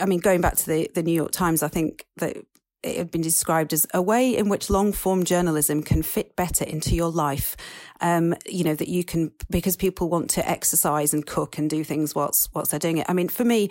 [0.02, 2.38] I mean, going back to the the New York Times, I think that
[2.82, 6.66] it had been described as a way in which long form journalism can fit better
[6.66, 7.56] into your life.
[8.02, 11.86] Um, you know, that you can, because people want to exercise and cook and do
[11.86, 13.06] things whilst, whilst they're doing it.
[13.08, 13.70] I mean, for me,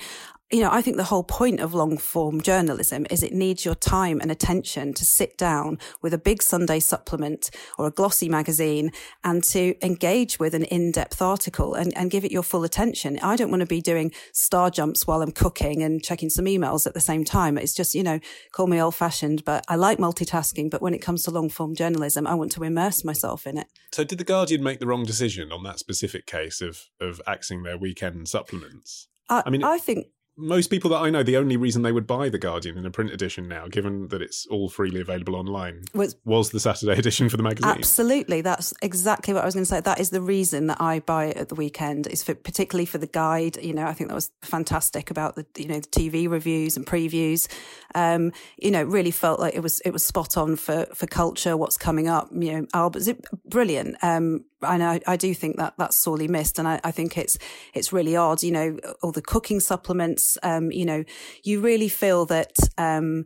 [0.52, 3.74] you know, I think the whole point of long form journalism is it needs your
[3.74, 8.92] time and attention to sit down with a big Sunday supplement or a glossy magazine
[9.24, 13.18] and to engage with an in-depth article and, and give it your full attention.
[13.22, 16.86] I don't want to be doing star jumps while I'm cooking and checking some emails
[16.86, 17.56] at the same time.
[17.56, 18.20] It's just, you know,
[18.52, 20.70] call me old fashioned, but I like multitasking.
[20.70, 23.68] But when it comes to long form journalism, I want to immerse myself in it.
[23.92, 27.62] So did the Guardian make the wrong decision on that specific case of, of axing
[27.62, 29.08] their weekend supplements?
[29.30, 32.06] I, I mean, I think most people that I know, the only reason they would
[32.06, 35.82] buy the Guardian in a print edition now, given that it's all freely available online,
[35.94, 37.70] was, was the Saturday edition for the magazine.
[37.70, 39.80] Absolutely, that's exactly what I was going to say.
[39.80, 42.06] That is the reason that I buy it at the weekend.
[42.06, 43.58] Is for particularly for the guide.
[43.62, 46.86] You know, I think that was fantastic about the you know the TV reviews and
[46.86, 47.46] previews.
[47.94, 51.56] Um, you know, really felt like it was it was spot on for for culture.
[51.56, 52.28] What's coming up?
[52.32, 53.10] You know, Albert's
[53.46, 53.96] brilliant.
[54.02, 56.59] Um, and I, I do think that that's sorely missed.
[56.59, 57.38] And I, I, think it's,
[57.75, 61.05] it's really odd, you know, all the cooking supplements, um, you know,
[61.44, 63.25] you really feel that, um,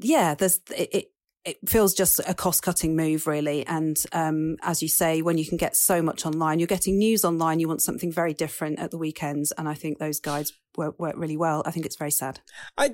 [0.00, 1.10] yeah, there's, it,
[1.46, 3.64] it feels just a cost cutting move, really.
[3.66, 7.24] And um, as you say, when you can get so much online, you're getting news
[7.24, 9.52] online, you want something very different at the weekends.
[9.52, 11.62] And I think those guides work, work really well.
[11.64, 12.40] I think it's very sad.
[12.76, 12.90] I,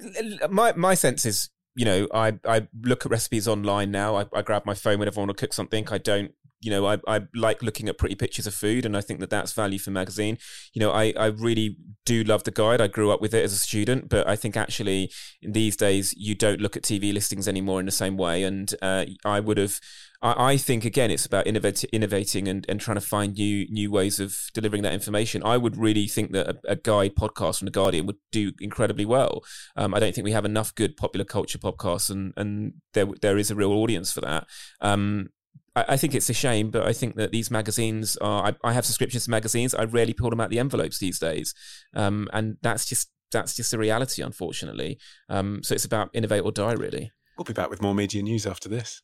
[0.50, 4.16] my, my sense is, you know, I, I look at recipes online now.
[4.16, 5.88] I, I grab my phone whenever I want to cook something.
[5.90, 9.00] I don't you know, I, I like looking at pretty pictures of food, and I
[9.00, 10.38] think that that's value for magazine.
[10.72, 12.80] You know, I, I really do love the guide.
[12.80, 16.14] I grew up with it as a student, but I think actually in these days
[16.16, 18.44] you don't look at TV listings anymore in the same way.
[18.44, 19.80] And uh, I would have,
[20.22, 23.90] I, I, think again, it's about innovate, innovating and, and trying to find new new
[23.90, 25.42] ways of delivering that information.
[25.44, 29.04] I would really think that a, a guide podcast from the Guardian would do incredibly
[29.04, 29.42] well.
[29.76, 33.38] Um, I don't think we have enough good popular culture podcasts, and and there there
[33.38, 34.46] is a real audience for that.
[34.80, 35.30] Um,
[35.74, 38.48] I, I think it's a shame, but I think that these magazines are.
[38.48, 39.74] I, I, have subscriptions to magazines.
[39.74, 41.54] I rarely pull them out the envelopes these days,
[41.94, 44.98] um, and that's just that's just the reality, unfortunately.
[45.28, 47.12] Um, so it's about innovate or die, really.
[47.36, 49.02] We'll be back with more media news after this.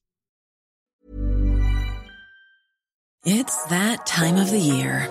[3.24, 5.09] It's that time of the year.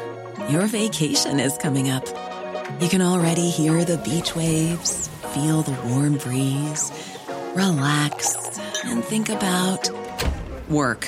[0.49, 2.07] Your vacation is coming up.
[2.79, 6.91] You can already hear the beach waves, feel the warm breeze,
[7.55, 9.89] relax, and think about
[10.69, 11.07] work.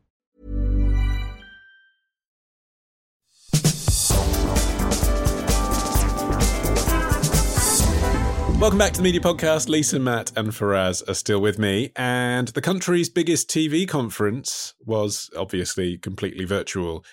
[8.61, 9.69] Welcome back to the Media Podcast.
[9.69, 11.91] Lisa, Matt, and Faraz are still with me.
[11.95, 17.03] And the country's biggest TV conference was obviously completely virtual.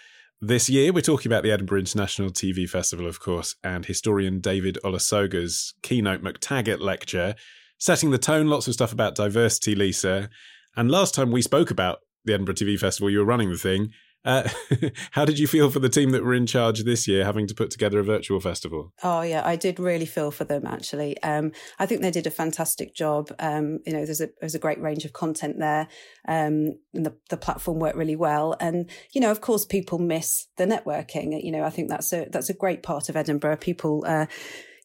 [0.42, 4.76] This year, we're talking about the Edinburgh International TV Festival, of course, and historian David
[4.84, 7.34] Olusoga's keynote McTaggart lecture,
[7.78, 10.28] setting the tone, lots of stuff about diversity, Lisa.
[10.76, 13.94] And last time we spoke about the Edinburgh TV Festival, you were running the thing.
[14.24, 14.48] Uh,
[15.12, 17.54] how did you feel for the team that were in charge this year, having to
[17.54, 18.92] put together a virtual festival?
[19.02, 21.20] Oh yeah, I did really feel for them actually.
[21.22, 23.30] Um, I think they did a fantastic job.
[23.38, 25.88] Um, you know, there's a there's a great range of content there,
[26.26, 28.56] um, and the the platform worked really well.
[28.60, 31.42] And you know, of course, people miss the networking.
[31.42, 33.58] You know, I think that's a that's a great part of Edinburgh.
[33.58, 34.04] People.
[34.06, 34.26] Uh,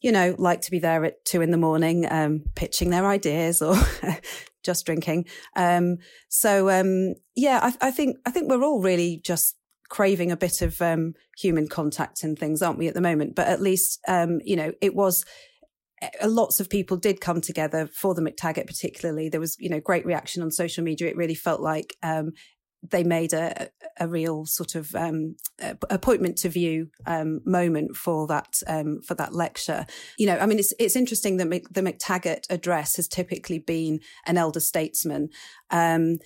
[0.02, 3.62] you know, like to be there at two in the morning, um, pitching their ideas
[3.62, 3.78] or
[4.64, 5.26] just drinking.
[5.56, 5.98] Um,
[6.30, 9.56] so um, yeah, I, I, think I think we're all really just
[9.90, 13.36] craving a bit of um, human contact and things, aren't we, at the moment?
[13.36, 15.26] But at least um, you know it was.
[16.02, 19.30] Uh, lots of people did come together for the McTaggart, particularly.
[19.30, 21.08] There was, you know, great reaction on social media.
[21.08, 22.34] It really felt like um,
[22.90, 23.70] they made a,
[24.00, 25.36] a real sort of um,
[25.90, 29.86] appointment to view um, moment for that um, for that lecture.
[30.18, 34.38] You know, I mean, it's it's interesting that the McTaggart address has typically been an
[34.38, 35.30] elder statesman.
[35.72, 36.18] Um,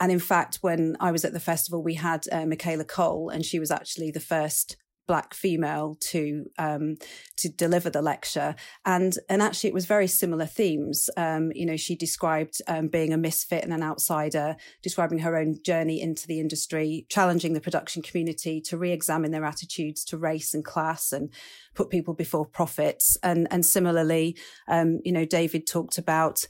[0.00, 3.44] and in fact, when I was at the festival, we had uh, Michaela Coel, and
[3.44, 4.76] she was actually the first
[5.08, 6.96] black female to um,
[7.36, 8.54] to deliver the lecture,
[8.84, 11.10] and and actually it was very similar themes.
[11.16, 15.56] Um, you know, she described um, being a misfit and an outsider, describing her own
[15.64, 20.64] journey into the industry, challenging the production community to re-examine their attitudes to race and
[20.64, 21.32] class, and
[21.74, 23.16] put people before profits.
[23.24, 24.36] And and similarly,
[24.68, 26.46] um, you know, David talked about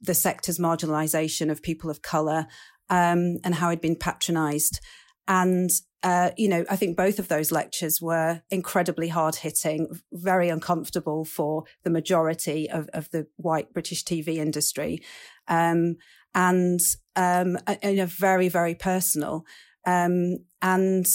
[0.00, 2.46] the sector's marginalisation of people of colour
[2.90, 4.80] um, and how had been patronised.
[5.26, 5.70] And
[6.04, 11.24] uh, you know, I think both of those lectures were incredibly hard hitting, very uncomfortable
[11.24, 15.02] for the majority of, of the white British TV industry,
[15.48, 15.96] um,
[16.34, 16.80] and
[17.16, 19.46] um, you know, very very personal.
[19.86, 21.06] Um, and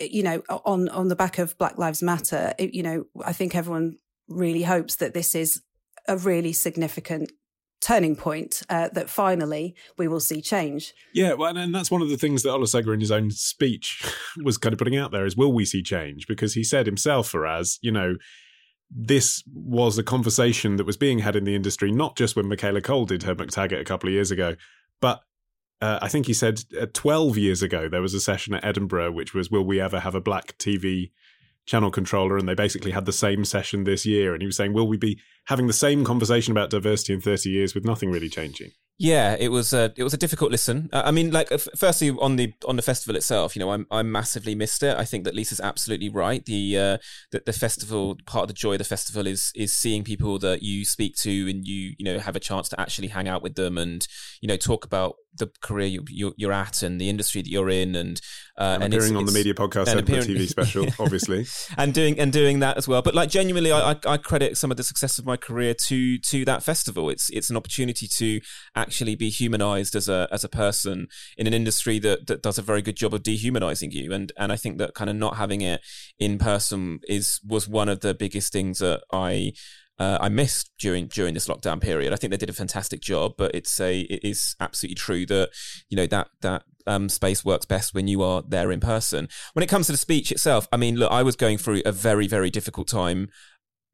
[0.00, 3.54] you know, on on the back of Black Lives Matter, it, you know, I think
[3.54, 5.60] everyone really hopes that this is
[6.08, 7.32] a really significant
[7.82, 10.94] turning point uh, that finally we will see change.
[11.12, 14.02] Yeah, well, and that's one of the things that Olusoga in his own speech
[14.42, 16.26] was kind of putting out there is will we see change?
[16.26, 18.16] Because he said himself, Faraz, you know,
[18.90, 22.80] this was a conversation that was being had in the industry, not just when Michaela
[22.80, 24.54] Coel did her McTaggart a couple of years ago,
[25.00, 25.20] but
[25.80, 29.10] uh, I think he said uh, 12 years ago there was a session at Edinburgh
[29.12, 31.10] which was will we ever have a black TV
[31.66, 34.72] channel controller and they basically had the same session this year and he was saying
[34.72, 38.28] will we be having the same conversation about diversity in 30 years with nothing really
[38.28, 40.88] changing yeah, it was a it was a difficult listen.
[40.92, 44.02] Uh, I mean, like firstly on the on the festival itself, you know, I'm I
[44.02, 44.96] massively missed it.
[44.96, 46.44] I think that Lisa's absolutely right.
[46.44, 46.98] The uh,
[47.32, 50.62] that the festival part of the joy of the festival is is seeing people that
[50.62, 53.56] you speak to and you you know have a chance to actually hang out with
[53.56, 54.06] them and
[54.40, 57.70] you know talk about the career you, you're, you're at and the industry that you're
[57.70, 58.20] in and
[58.58, 61.46] uh, and, and appearing it's, on it's, the media podcast and appearing, TV special, obviously,
[61.78, 63.00] and doing and doing that as well.
[63.00, 66.44] But like genuinely, I, I credit some of the success of my career to to
[66.44, 67.08] that festival.
[67.08, 68.40] It's it's an opportunity to
[68.76, 71.08] actually be humanized as a as a person
[71.38, 74.12] in an industry that that does a very good job of dehumanizing you.
[74.12, 75.80] And and I think that kind of not having it
[76.18, 79.52] in person is was one of the biggest things that I
[80.02, 82.12] uh, I missed during during this lockdown period.
[82.12, 85.50] I think they did a fantastic job, but it's a it is absolutely true that
[85.88, 89.28] you know that that um, space works best when you are there in person.
[89.52, 91.92] When it comes to the speech itself, I mean, look, I was going through a
[91.92, 93.28] very very difficult time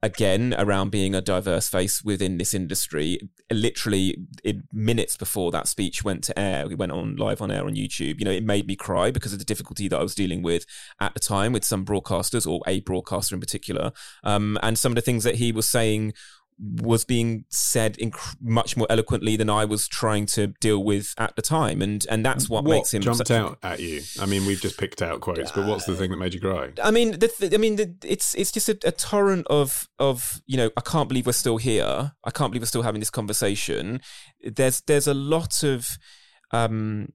[0.03, 3.19] again around being a diverse face within this industry.
[3.51, 7.65] Literally in minutes before that speech went to air we went on live on air
[7.65, 10.15] on youtube you know it made me cry because of the difficulty that i was
[10.15, 10.65] dealing with
[11.01, 13.93] at the time with some broadcasters or a broadcaster in particular.
[14.25, 16.15] Um, and some of the things that he was saying
[16.61, 21.37] was being said inc- much more eloquently than I was trying to deal with at
[21.37, 24.03] the time, and and that's what, what makes him jumped out at you.
[24.21, 26.71] I mean, we've just picked out quotes, but what's the thing that made you cry?
[26.83, 30.43] I mean, the, the, I mean, the, it's it's just a, a, torrent of of
[30.47, 32.13] you know, I can't believe we're still here.
[32.25, 34.01] I can't believe we're still having this conversation.
[34.43, 35.99] There's there's a lot of
[36.53, 37.13] um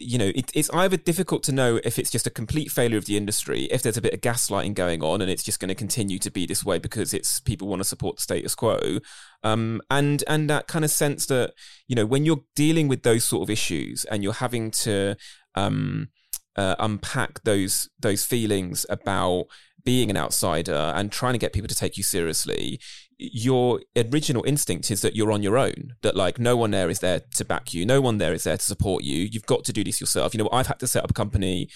[0.00, 3.04] you know, it, it's either difficult to know if it's just a complete failure of
[3.04, 5.74] the industry, if there's a bit of gaslighting going on, and it's just going to
[5.74, 8.98] continue to be this way because it's people want to support the status quo,
[9.42, 11.52] um, and and that kind of sense that
[11.86, 15.16] you know when you're dealing with those sort of issues and you're having to
[15.54, 16.08] um,
[16.56, 19.44] uh, unpack those those feelings about
[19.84, 22.80] being an outsider and trying to get people to take you seriously,
[23.20, 27.00] your original instinct is that you're on your own, that like no one there is
[27.00, 29.28] there to back you, no one there is there to support you.
[29.30, 30.34] You've got to do this yourself.
[30.34, 31.68] You know, I've had to set up a company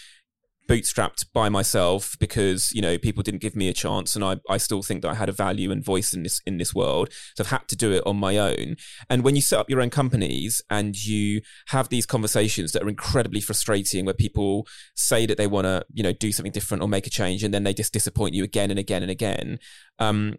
[0.68, 4.56] bootstrapped by myself because you know people didn't give me a chance and I, I
[4.56, 7.44] still think that I had a value and voice in this in this world so
[7.44, 8.76] I've had to do it on my own
[9.10, 12.88] and when you set up your own companies and you have these conversations that are
[12.88, 16.88] incredibly frustrating where people say that they want to you know do something different or
[16.88, 19.58] make a change and then they just disappoint you again and again and again
[19.98, 20.36] um,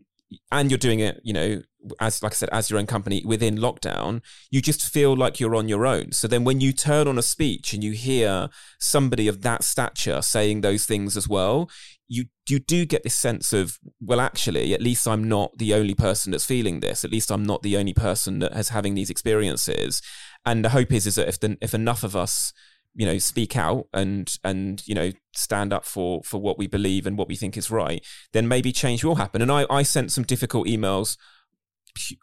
[0.52, 1.62] and you're doing it, you know,
[2.00, 5.56] as like I said, as your own company within lockdown, you just feel like you're
[5.56, 6.12] on your own.
[6.12, 8.50] So then when you turn on a speech and you hear
[8.80, 11.70] somebody of that stature saying those things as well,
[12.08, 15.96] you you do get this sense of, well, actually, at least I'm not the only
[15.96, 17.04] person that's feeling this.
[17.04, 20.02] At least I'm not the only person that has having these experiences.
[20.46, 22.54] And the hope is is that if the, if enough of us
[22.96, 27.06] you know speak out and and you know stand up for for what we believe
[27.06, 30.12] and what we think is right then maybe change will happen and i i sent
[30.12, 31.18] some difficult emails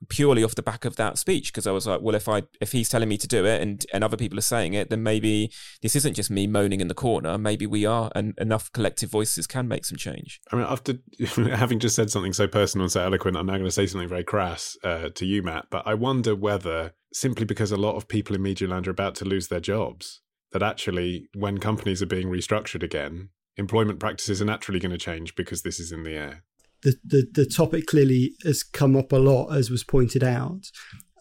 [0.08, 2.72] purely off the back of that speech because I was like, well, if I if
[2.72, 5.50] he's telling me to do it and and other people are saying it, then maybe
[5.80, 7.38] this isn't just me moaning in the corner.
[7.38, 10.40] Maybe we are, and enough collective voices can make some change.
[10.52, 10.94] I mean, after
[11.54, 14.08] having just said something so personal and so eloquent, I'm now going to say something
[14.08, 15.66] very crass uh, to you, Matt.
[15.70, 19.14] But I wonder whether simply because a lot of people in Media Land are about
[19.16, 20.20] to lose their jobs,
[20.52, 25.34] that actually, when companies are being restructured again, employment practices are naturally going to change
[25.34, 26.44] because this is in the air.
[26.82, 30.70] The, the, the topic clearly has come up a lot, as was pointed out.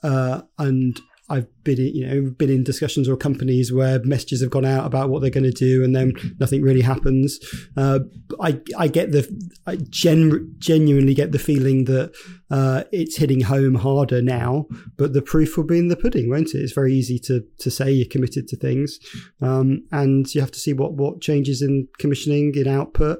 [0.03, 0.99] Uh, and
[1.31, 5.09] I've been, you know, been in discussions or companies where messages have gone out about
[5.09, 7.39] what they're going to do, and then nothing really happens.
[7.77, 7.99] Uh,
[8.41, 9.23] I, I get the,
[9.65, 12.13] I gen, genuinely get the feeling that
[12.49, 14.65] uh, it's hitting home harder now,
[14.97, 16.59] but the proof will be in the pudding, won't it?
[16.59, 18.99] It's very easy to to say you're committed to things,
[19.41, 23.19] um, and you have to see what what changes in commissioning, in output,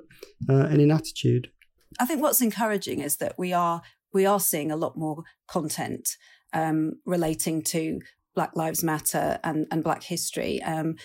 [0.49, 1.49] uh, and in attitude.
[1.99, 3.81] I think what's encouraging is that we are
[4.13, 6.17] we are seeing a lot more content
[6.53, 7.99] um, relating to
[8.35, 10.61] Black Lives Matter and, and Black history.
[10.63, 10.95] Um,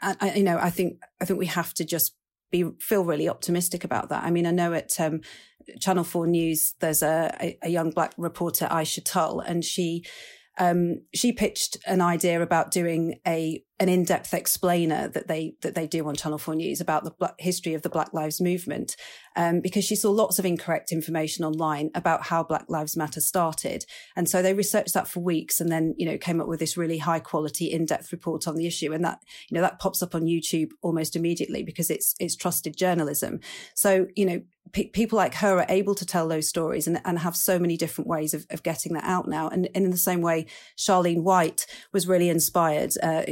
[0.00, 2.16] and I, you know, I think I think we have to just
[2.50, 4.24] be feel really optimistic about that.
[4.24, 5.20] I mean, I know at um,
[5.80, 10.04] Channel Four News there's a, a, a young black reporter Aisha Tull, and she
[10.58, 15.88] um, she pitched an idea about doing a an in-depth explainer that they that they
[15.88, 18.94] do on Channel Four News about the black, history of the Black Lives Movement,
[19.34, 23.84] um, because she saw lots of incorrect information online about how Black Lives Matter started,
[24.14, 26.76] and so they researched that for weeks, and then you know came up with this
[26.76, 29.18] really high quality in-depth report on the issue, and that
[29.50, 33.40] you know that pops up on YouTube almost immediately because it's it's trusted journalism.
[33.74, 37.36] So you know people like her are able to tell those stories and, and have
[37.36, 39.48] so many different ways of, of getting that out now.
[39.48, 40.46] And, and, in the same way,
[40.78, 43.24] Charlene White was really inspired, uh,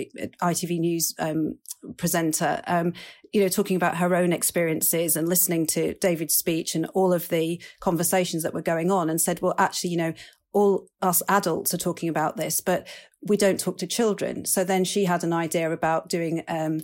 [0.43, 1.59] ITV News um,
[1.97, 2.93] presenter, um,
[3.32, 7.28] you know, talking about her own experiences and listening to David's speech and all of
[7.28, 10.12] the conversations that were going on and said, well, actually, you know,
[10.53, 12.86] all us adults are talking about this, but
[13.22, 14.45] we don't talk to children.
[14.45, 16.80] So then she had an idea about doing um,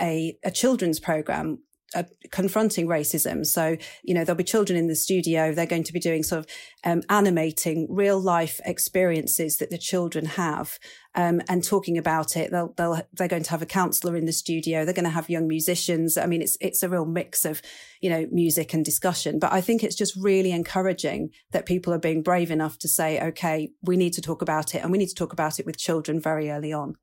[0.00, 1.58] a, a children's program
[1.94, 2.02] uh,
[2.32, 3.46] confronting racism.
[3.46, 5.52] So, you know, there'll be children in the studio.
[5.52, 6.46] They're going to be doing sort of
[6.82, 10.78] um, animating real life experiences that the children have
[11.14, 12.50] um, and talking about it.
[12.50, 14.84] They'll, they'll, they're going to have a counselor in the studio.
[14.84, 16.16] They're going to have young musicians.
[16.16, 17.62] I mean, it's, it's a real mix of,
[18.00, 19.38] you know, music and discussion.
[19.38, 23.20] But I think it's just really encouraging that people are being brave enough to say,
[23.20, 25.78] okay, we need to talk about it and we need to talk about it with
[25.78, 26.96] children very early on.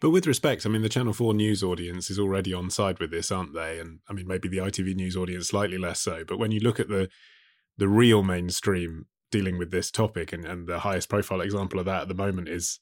[0.00, 3.10] But with respect, I mean, the Channel 4 news audience is already on side with
[3.10, 3.78] this, aren't they?
[3.78, 6.24] And I mean, maybe the ITV news audience slightly less so.
[6.26, 7.08] But when you look at the
[7.76, 12.02] the real mainstream dealing with this topic, and, and the highest profile example of that
[12.02, 12.78] at the moment is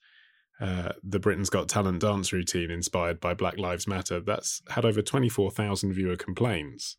[0.61, 4.21] uh, the Britain's Got Talent dance routine inspired by Black Lives Matter.
[4.21, 6.99] That's had over 24,000 viewer complaints.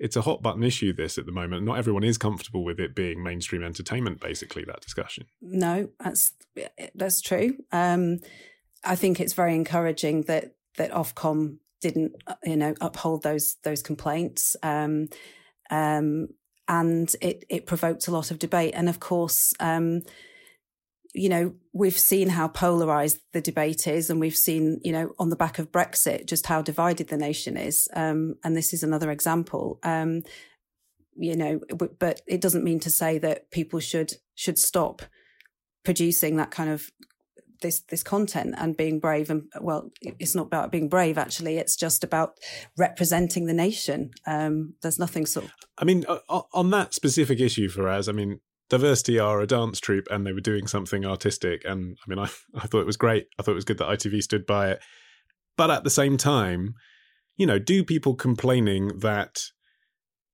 [0.00, 1.64] It's a hot button issue, this at the moment.
[1.64, 5.26] Not everyone is comfortable with it being mainstream entertainment, basically, that discussion.
[5.40, 6.32] No, that's
[6.96, 7.58] that's true.
[7.70, 8.18] Um,
[8.82, 12.12] I think it's very encouraging that that Ofcom didn't,
[12.42, 15.08] you know, uphold those those complaints, um,
[15.70, 16.28] um,
[16.70, 18.74] and it it provoked a lot of debate.
[18.76, 20.02] And of course, um,
[21.12, 25.30] you know, we've seen how polarized the debate is, and we've seen, you know, on
[25.30, 27.88] the back of Brexit, just how divided the nation is.
[27.92, 29.80] Um, and this is another example.
[29.82, 30.22] Um,
[31.16, 31.60] you know,
[31.98, 35.02] but it doesn't mean to say that people should should stop
[35.84, 36.88] producing that kind of
[37.60, 41.58] this this content and being brave and well it's not about being brave actually.
[41.58, 42.34] It's just about
[42.76, 44.10] representing the nation.
[44.26, 48.40] Um, there's nothing sort of i mean on that specific issue for Faraz i mean
[48.68, 52.28] diversity are a dance troupe and they were doing something artistic and i mean i
[52.54, 53.26] i thought it was great.
[53.38, 54.80] I thought it was good that itv stood by it.
[55.56, 56.74] But at the same time
[57.36, 59.42] you know do people complaining that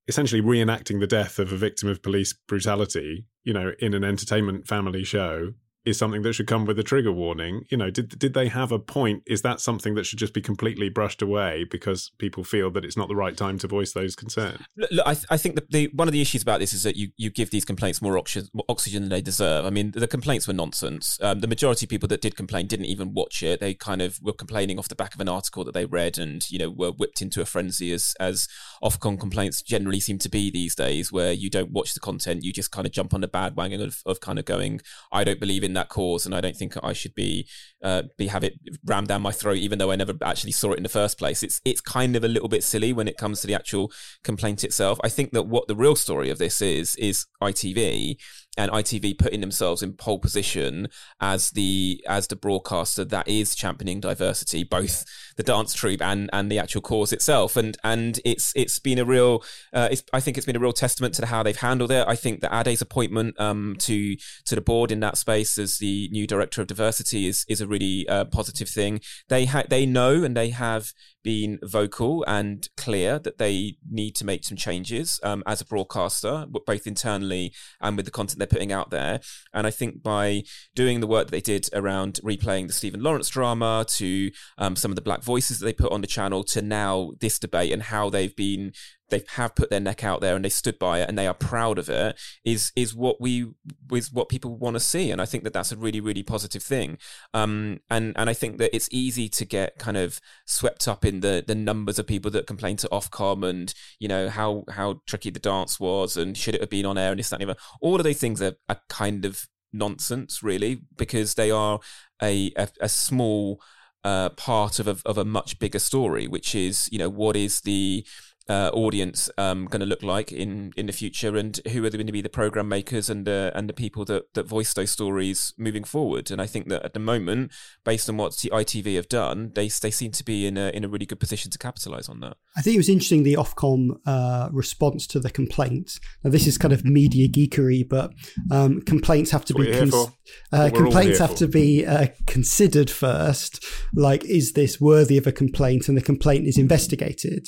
[0.08, 4.66] essentially reenacting the death of a victim of police brutality you know in an entertainment
[4.66, 5.52] family show
[5.86, 7.64] is something that should come with a trigger warning.
[7.70, 9.22] You know, did did they have a point?
[9.26, 12.96] Is that something that should just be completely brushed away because people feel that it's
[12.96, 14.60] not the right time to voice those concerns?
[14.76, 16.82] Look, look I, th- I think that the one of the issues about this is
[16.82, 19.64] that you, you give these complaints more oxygen, more oxygen than they deserve.
[19.64, 21.18] I mean, the complaints were nonsense.
[21.22, 23.60] Um, the majority of people that did complain didn't even watch it.
[23.60, 26.48] They kind of were complaining off the back of an article that they read, and
[26.50, 28.48] you know were whipped into a frenzy as as
[28.82, 32.52] Ofcom complaints generally seem to be these days, where you don't watch the content, you
[32.52, 34.80] just kind of jump on the bandwagon of, of kind of going,
[35.12, 37.48] I don't believe in that cause, and I don't think I should be
[37.82, 38.54] uh, be have it
[38.84, 41.42] rammed down my throat, even though I never actually saw it in the first place.
[41.42, 43.92] It's it's kind of a little bit silly when it comes to the actual
[44.24, 44.98] complaint itself.
[45.04, 48.16] I think that what the real story of this is is ITV
[48.56, 50.88] and ITV putting themselves in pole position
[51.20, 55.04] as the as the broadcaster that is championing diversity, both
[55.36, 57.56] the dance troupe and and the actual cause itself.
[57.56, 61.14] And and it's it's been a real, uh, I think it's been a real testament
[61.14, 62.06] to how they've handled it.
[62.08, 66.08] I think that Ade's appointment um, to to the board in that space as the
[66.10, 69.00] new director of diversity is is a really uh, positive thing.
[69.28, 70.92] They ha- they know and they have
[71.26, 76.46] been vocal and clear that they need to make some changes um, as a broadcaster,
[76.48, 79.18] both internally and with the content they're putting out there.
[79.52, 80.44] And I think by
[80.76, 84.92] doing the work that they did around replaying the Stephen Lawrence drama to um, some
[84.92, 87.82] of the black voices that they put on the channel to now this debate and
[87.82, 88.70] how they've been
[89.08, 91.34] they have put their neck out there and they stood by it and they are
[91.34, 93.46] proud of it is is what we
[93.92, 95.10] is what people want to see.
[95.10, 96.98] And I think that that's a really really positive thing.
[97.34, 101.20] Um, and and I think that it's easy to get kind of swept up in
[101.20, 105.30] the the numbers of people that complain to Ofcom and you know how how tricky
[105.30, 107.52] the dance was and should it have been on air and this that and the
[107.52, 107.60] other.
[107.80, 111.80] All of those things are, are kind of nonsense really because they are
[112.22, 113.60] a a, a small
[114.06, 117.62] uh, part of a, of a much bigger story, which is, you know, what is
[117.62, 118.06] the
[118.48, 121.98] uh, audience um, going to look like in, in the future, and who are they
[121.98, 124.90] going to be the program makers and uh, and the people that, that voice those
[124.90, 126.30] stories moving forward.
[126.30, 127.52] And I think that at the moment,
[127.84, 130.84] based on what the ITV have done, they they seem to be in a in
[130.84, 132.36] a really good position to capitalize on that.
[132.56, 135.98] I think it was interesting the Ofcom uh, response to the complaints.
[136.22, 138.12] Now this is kind of media geekery, but
[138.50, 140.10] um, complaints have to That's be cons-
[140.52, 141.36] uh, complaints have for.
[141.38, 143.64] to be uh, considered first.
[143.94, 145.88] Like, is this worthy of a complaint?
[145.88, 147.46] And the complaint is investigated.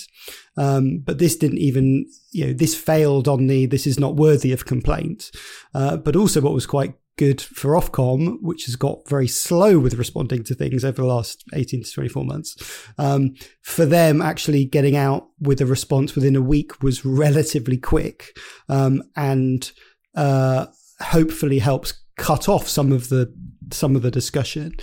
[0.57, 4.53] Um, but this didn't even, you know, this failed on the this is not worthy
[4.53, 5.31] of complaint.
[5.75, 9.95] Uh, but also, what was quite good for Ofcom, which has got very slow with
[9.95, 14.97] responding to things over the last 18 to 24 months, um, for them actually getting
[14.97, 19.73] out with a response within a week was relatively quick um, and
[20.15, 20.67] uh,
[21.01, 23.33] hopefully helps cut off some of the
[23.71, 24.75] some of the discussion.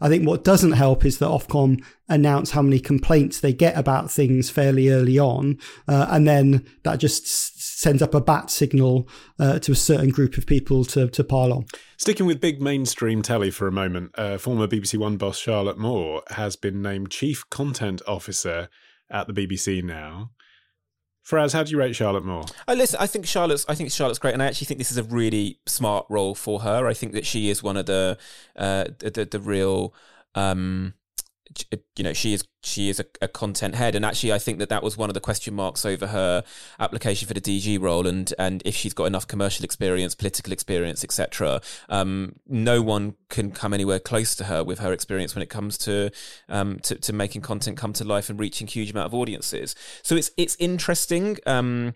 [0.00, 4.10] I think what doesn't help is that Ofcom announce how many complaints they get about
[4.10, 7.26] things fairly early on, uh, and then that just
[7.80, 11.52] sends up a bat signal uh, to a certain group of people to to pile
[11.52, 11.66] on.
[11.96, 16.22] Sticking with big mainstream telly for a moment, uh, former BBC One boss Charlotte Moore
[16.30, 18.68] has been named Chief Content Officer
[19.10, 20.30] at the BBC now.
[21.26, 22.44] Faraz, how do you rate Charlotte Moore?
[22.68, 22.98] I listen.
[23.00, 23.64] I think Charlotte's.
[23.66, 26.60] I think Charlotte's great, and I actually think this is a really smart role for
[26.60, 26.86] her.
[26.86, 28.18] I think that she is one of the
[28.56, 29.94] uh, the, the, the real.
[30.34, 30.94] Um,
[31.96, 33.94] you know she is she is a, a, content head.
[33.94, 36.44] And actually I think that that was one of the question marks over her
[36.80, 41.04] application for the DG role and and if she's got enough commercial experience political experience
[41.04, 45.50] etc um, no one can come anywhere close to her with her experience when it
[45.50, 46.10] comes to,
[46.48, 49.74] um, to to making content come to life and reaching huge amount of audiences.
[50.02, 51.94] So it's it's interesting um,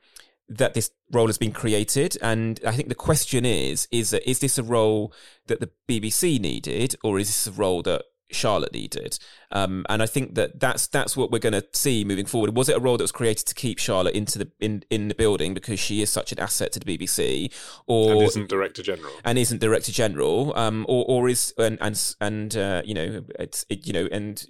[0.49, 2.17] that this role has been created.
[2.23, 5.13] And i think the question is is is this a role
[5.47, 9.19] that the bbc needed or is this a role that Charlotte needed,
[9.53, 12.57] um, and I think that that's that's what we're going to see moving forward.
[12.57, 15.15] Was it a role that was created to keep Charlotte into the in, in the
[15.15, 17.53] building because she is such an asset to the BBC,
[17.87, 22.15] or and isn't director general, and isn't director general, um, or or is and and
[22.21, 24.47] and uh, you know it's it, you know and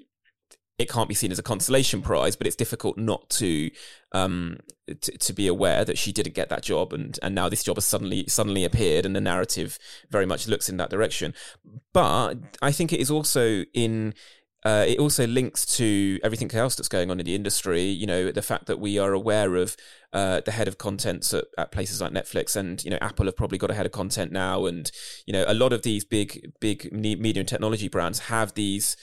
[0.78, 3.70] it can't be seen as a consolation prize, but it's difficult not to
[4.12, 7.64] um, to, to be aware that she didn't get that job, and and now this
[7.64, 9.78] job has suddenly suddenly appeared, and the narrative
[10.10, 11.34] very much looks in that direction.
[11.92, 14.14] But I think it is also in.
[14.64, 17.84] Uh, it also links to everything else that's going on in the industry.
[17.84, 19.76] You know, the fact that we are aware of
[20.12, 23.36] uh, the head of contents at, at, places like Netflix, and you know, Apple have
[23.36, 24.90] probably got a head of content now, and
[25.26, 28.96] you know, a lot of these big, big media and technology brands have these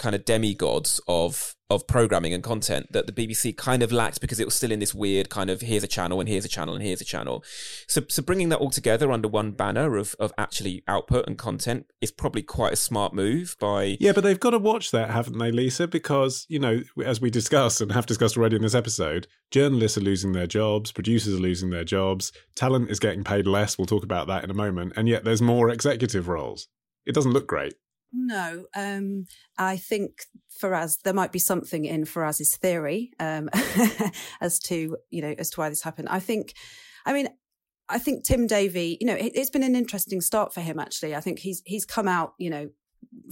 [0.00, 4.40] kind of demigods of of programming and content that the BBC kind of lacked because
[4.40, 6.74] it was still in this weird kind of here's a channel and here's a channel
[6.74, 7.44] and here's a channel.
[7.86, 11.86] So so bringing that all together under one banner of of actually output and content
[12.00, 15.38] is probably quite a smart move by Yeah, but they've got to watch that, haven't
[15.38, 15.86] they, Lisa?
[15.86, 20.02] Because, you know, as we discussed and have discussed already in this episode, journalists are
[20.02, 24.02] losing their jobs, producers are losing their jobs, talent is getting paid less, we'll talk
[24.02, 26.68] about that in a moment, and yet there's more executive roles.
[27.06, 27.74] it doesn't look great.
[28.12, 30.24] No, um, I think
[30.60, 33.48] Faraz there might be something in Faraz's theory um,
[34.40, 36.08] as to you know as to why this happened.
[36.08, 36.54] I think,
[37.06, 37.28] I mean,
[37.88, 40.78] I think Tim Davie, you know, it, it's been an interesting start for him.
[40.78, 42.70] Actually, I think he's he's come out, you know,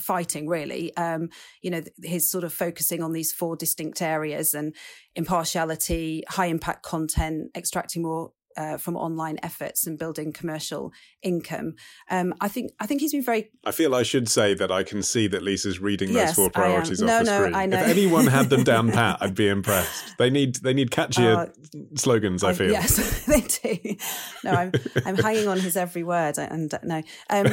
[0.00, 1.28] fighting really um
[1.60, 4.74] you know his sort of focusing on these four distinct areas and
[5.14, 10.92] impartiality high impact content extracting more uh, from online efforts and building commercial
[11.22, 11.74] income.
[12.10, 13.50] Um, I think I think he's been very.
[13.64, 16.50] I feel I should say that I can see that Lisa's reading Yes, those four
[16.50, 17.54] priorities off No, the no, screen.
[17.54, 17.80] I know.
[17.80, 20.18] If anyone had them down pat, I'd be impressed.
[20.18, 22.42] They need they need catchier Uh, slogans.
[22.44, 22.70] I I- feel.
[22.70, 23.96] Yes, they do.
[24.44, 24.72] No, I'm,
[25.06, 27.02] I'm hanging on his every word, and no.
[27.30, 27.46] Um,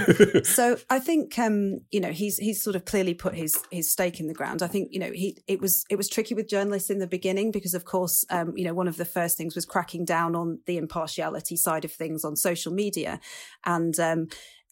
[0.44, 4.20] so I think um, you know he's he's sort of clearly put his his stake
[4.20, 4.64] in the ground.
[4.64, 7.52] I think you know he it was it was tricky with journalists in the beginning
[7.52, 10.60] because of course um, you know one of the first things was cracking down on
[10.66, 13.20] the impartiality side of things on social media,
[13.66, 14.28] and um,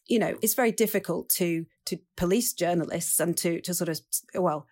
[0.06, 4.00] you know it's very difficult to to police journalists and to to sort of
[4.34, 4.66] well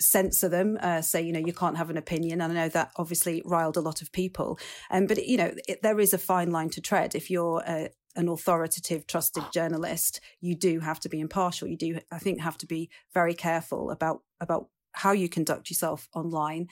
[0.00, 2.40] censor them, uh, say, you know, you can't have an opinion.
[2.40, 4.58] And I know that obviously riled a lot of people.
[4.90, 7.14] Um, but, you know, it, there is a fine line to tread.
[7.14, 11.68] If you're a, an authoritative, trusted journalist, you do have to be impartial.
[11.68, 16.08] You do, I think, have to be very careful about about how you conduct yourself
[16.14, 16.68] online.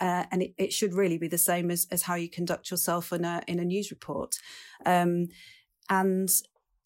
[0.00, 3.12] Uh, and it, it should really be the same as, as how you conduct yourself
[3.12, 4.36] in a in a news report.
[4.86, 5.28] Um,
[5.88, 6.28] and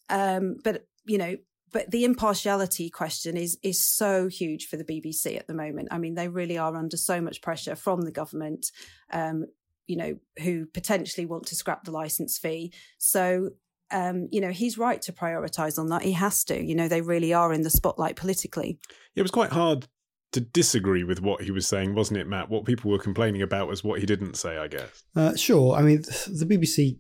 [0.09, 1.37] um, but you know,
[1.73, 5.89] but the impartiality question is is so huge for the BBC at the moment.
[5.91, 8.71] I mean, they really are under so much pressure from the government,
[9.13, 9.47] um,
[9.87, 12.73] you know, who potentially want to scrap the license fee.
[12.99, 13.51] So.
[13.95, 16.01] Um, you know, he's right to prioritise on that.
[16.01, 16.59] He has to.
[16.59, 18.79] You know, they really are in the spotlight politically.
[19.15, 19.87] It was quite hard
[20.33, 22.49] to disagree with what he was saying, wasn't it, Matt?
[22.49, 25.05] What people were complaining about was what he didn't say, I guess.
[25.15, 25.75] Uh, sure.
[25.77, 26.99] I mean, the BBC,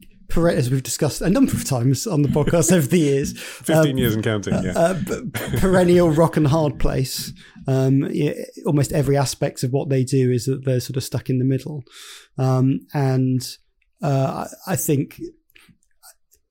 [0.55, 4.14] as we've discussed a number of times on the podcast over the years, 15 years
[4.14, 4.72] and counting, yeah.
[4.76, 5.01] uh,
[5.59, 7.33] perennial rock and hard place.
[7.66, 8.33] Um, yeah,
[8.66, 11.45] almost every aspect of what they do is that they're sort of stuck in the
[11.45, 11.85] middle.
[12.37, 13.41] Um, and
[14.03, 15.20] uh, I I think,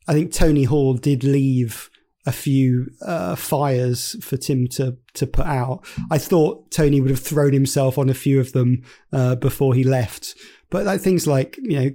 [0.08, 1.91] I think Tony Hall did leave
[2.26, 5.86] a few uh, fires for Tim to to put out.
[6.10, 9.84] I thought Tony would have thrown himself on a few of them uh, before he
[9.84, 10.36] left,
[10.70, 11.92] but like, things like you know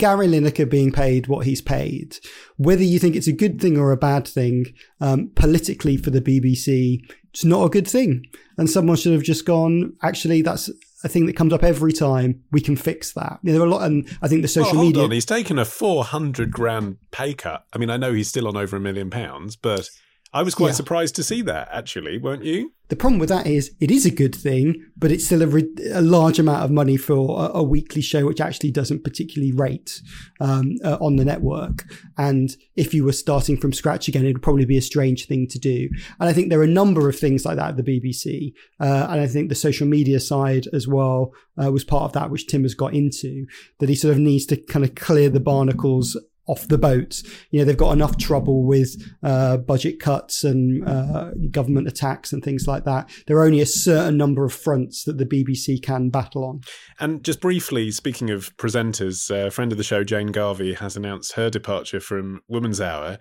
[0.00, 2.16] Gary Lineker being paid what he's paid,
[2.56, 6.22] whether you think it's a good thing or a bad thing, um, politically for the
[6.22, 8.24] BBC, it's not a good thing.
[8.56, 10.70] And someone should have just gone, actually, that's
[11.02, 12.42] a thing that comes up every time.
[12.50, 13.38] We can fix that.
[13.42, 15.04] You know, there are a lot, and I think the social well, media.
[15.04, 17.64] on, he's taken a 400 grand pay cut.
[17.72, 19.88] I mean, I know he's still on over a million pounds, but
[20.32, 20.72] I was quite Yeah.
[20.74, 22.72] surprised to see that, actually, weren't you?
[22.88, 25.68] The problem with that is it is a good thing, but it's still a, re-
[25.92, 30.00] a large amount of money for a, a weekly show, which actually doesn't particularly rate
[30.40, 31.84] um, uh, on the network.
[32.18, 35.46] And if you were starting from scratch again, it would probably be a strange thing
[35.50, 35.88] to do.
[36.18, 38.52] And I think there are a number of things like that at the BBC.
[38.80, 42.30] Uh, and I think the social media side as well uh, was part of that,
[42.30, 43.46] which Tim has got into,
[43.78, 46.16] that he sort of needs to kind of clear the barnacles
[46.50, 47.22] off the boat.
[47.50, 52.42] You know, they've got enough trouble with uh, budget cuts and uh, government attacks and
[52.42, 53.08] things like that.
[53.26, 56.62] There are only a certain number of fronts that the BBC can battle on.
[56.98, 61.32] And just briefly, speaking of presenters, a friend of the show, Jane Garvey, has announced
[61.32, 63.18] her departure from Woman's Hour.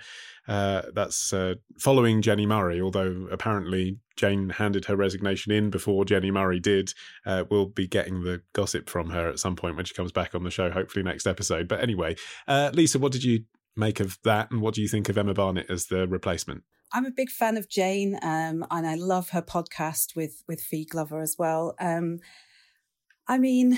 [0.50, 6.32] Uh, that's uh, following Jenny Murray, although apparently Jane handed her resignation in before Jenny
[6.32, 6.94] Murray did.
[7.26, 10.34] Uh, we'll be getting the gossip from her at some point when she comes back
[10.34, 11.68] on the show, hopefully next episode.
[11.68, 12.16] But anyway,
[12.48, 13.44] uh, Lisa, what did you
[13.76, 14.50] make of that?
[14.50, 16.64] And what do you think of Emma Barnett as the replacement?
[16.92, 20.86] I'm a big fan of Jane, um, and I love her podcast with with Fi
[20.90, 21.76] Glover as well.
[21.80, 22.20] Um,
[23.28, 23.78] I mean,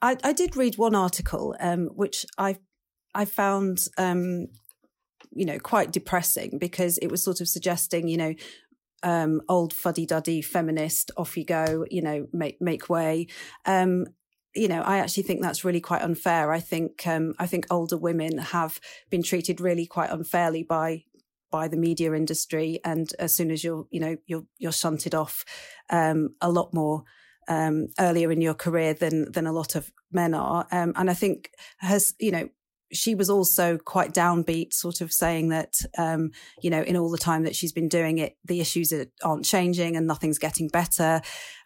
[0.00, 2.58] I, I did read one article um, which I
[3.14, 4.46] I found um,
[5.36, 8.34] you know quite depressing because it was sort of suggesting you know
[9.02, 13.26] um, old fuddy duddy feminist off you go you know make make way.
[13.64, 14.06] Um,
[14.56, 16.50] you know, I actually think that's really quite unfair.
[16.50, 18.80] I think um, I think older women have
[19.10, 21.04] been treated really quite unfairly by
[21.50, 25.44] by the media industry, and as soon as you're you know you're you're shunted off
[25.90, 27.04] um, a lot more
[27.48, 31.14] um, earlier in your career than than a lot of men are, um, and I
[31.14, 32.48] think has you know
[32.92, 36.30] she was also quite downbeat, sort of saying that, um,
[36.62, 39.44] you know, in all the time that she's been doing it, the issues are- aren't
[39.44, 41.20] changing and nothing's getting better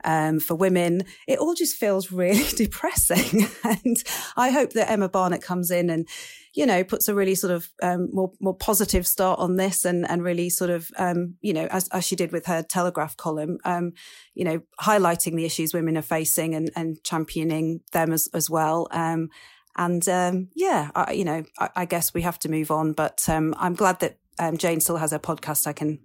[0.05, 1.03] um, for women.
[1.29, 3.47] It all just feels really depressing.
[3.64, 3.97] and
[4.37, 6.09] I hope that Emma Barnett comes in and,
[6.55, 10.09] you know, puts a really sort of um, more more positive start on this and
[10.09, 13.59] and really sort of, um, you know, as, as she did with her Telegraph column,
[13.64, 13.93] um,
[14.35, 18.89] you know, highlighting the issues women are facing and, and championing them as, as well.
[18.91, 19.29] Um,
[19.77, 22.93] and um, yeah, I, you know, I, I guess we have to move on.
[22.93, 25.66] But um, I'm glad that um, Jane still has her podcast.
[25.66, 25.99] I can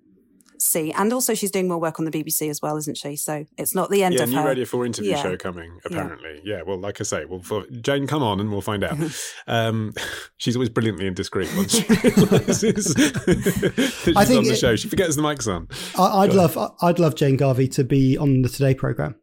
[0.57, 3.17] see, and also she's doing more work on the BBC as well, isn't she?
[3.17, 4.45] So it's not the end yeah, of new her.
[4.47, 5.21] Radio 4 interview Yeah.
[5.21, 6.39] show coming, apparently.
[6.45, 6.61] Yeah.
[6.65, 8.97] well, like I say, well, for, Jane, come on and we'll find out.
[9.47, 9.93] um,
[10.37, 14.75] she's always brilliantly indiscreet once she realises she's I think on the it- show.
[14.77, 15.67] She forgets the mic's on.
[15.97, 19.15] I, I'd Go love I'd love Jane Garvey to be on the Today program.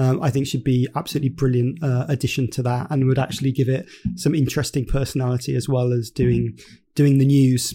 [0.00, 3.68] Um, I think she'd be absolutely brilliant uh, addition to that, and would actually give
[3.68, 3.86] it
[4.16, 6.58] some interesting personality as well as doing
[6.94, 7.74] doing the news.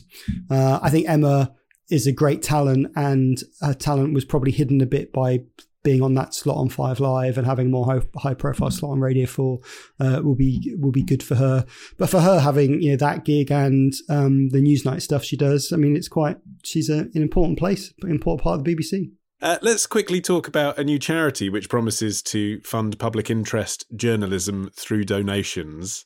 [0.49, 1.53] Uh, I think Emma
[1.91, 5.41] is a great talent, and her talent was probably hidden a bit by
[5.84, 8.99] being on that slot on Five Live and having more high, high profile slot on
[8.99, 9.59] Radio Four
[9.99, 11.63] uh, will be will be good for her.
[11.99, 15.71] But for her having you know that gig and um, the Newsnight stuff she does,
[15.71, 19.11] I mean, it's quite she's a, an important place, an important part of the BBC.
[19.45, 24.71] Uh, let's quickly talk about a new charity which promises to fund public interest journalism
[24.75, 26.03] through donations.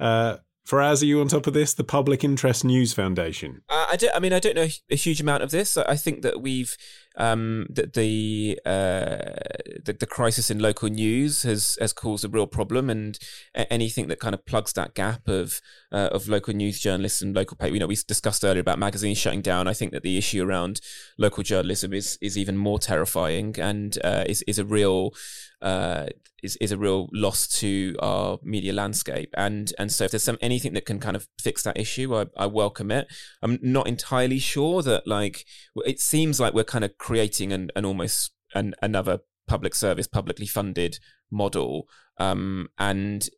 [0.00, 1.72] Uh, Faraz, are you on top of this?
[1.72, 3.62] The Public Interest News Foundation.
[3.68, 4.12] Uh, I don't.
[4.16, 5.76] I mean, I don't know a huge amount of this.
[5.76, 6.76] I think that we've
[7.20, 9.36] um, that the, uh,
[9.84, 13.18] the the crisis in local news has has caused a real problem, and
[13.54, 15.60] anything that kind of plugs that gap of
[15.92, 17.74] uh, of local news journalists and local paper.
[17.74, 19.68] You know, we discussed earlier about magazines shutting down.
[19.68, 20.80] I think that the issue around
[21.18, 25.12] local journalism is is even more terrifying, and uh, is is a real
[25.60, 26.06] uh,
[26.42, 29.30] is is a real loss to our media landscape.
[29.36, 32.26] And and so if there's some anything that can kind of fix that issue, I,
[32.36, 33.08] I welcome it.
[33.42, 35.44] I'm not entirely sure that like
[35.76, 40.46] it seems like we're kind of creating an, an almost an, another public service, publicly
[40.46, 41.88] funded model.
[42.18, 43.28] Um, and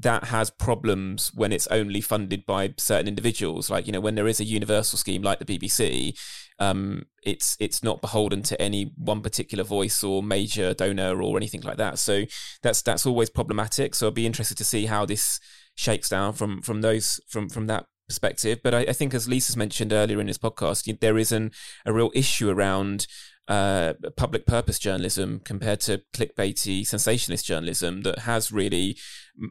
[0.00, 3.70] that has problems when it's only funded by certain individuals.
[3.70, 6.18] Like, you know, when there is a universal scheme like the BBC,
[6.58, 11.60] um, it's it's not beholden to any one particular voice or major donor or anything
[11.60, 12.00] like that.
[12.00, 12.24] So
[12.64, 13.94] that's that's always problematic.
[13.94, 15.38] So I'd be interested to see how this
[15.76, 18.58] shakes down from from those from from that perspective.
[18.62, 21.52] But I, I think, as Lisa's mentioned earlier in this podcast, there is an,
[21.86, 23.06] a real issue around
[23.46, 28.96] uh, public purpose journalism compared to clickbaity sensationalist journalism that has really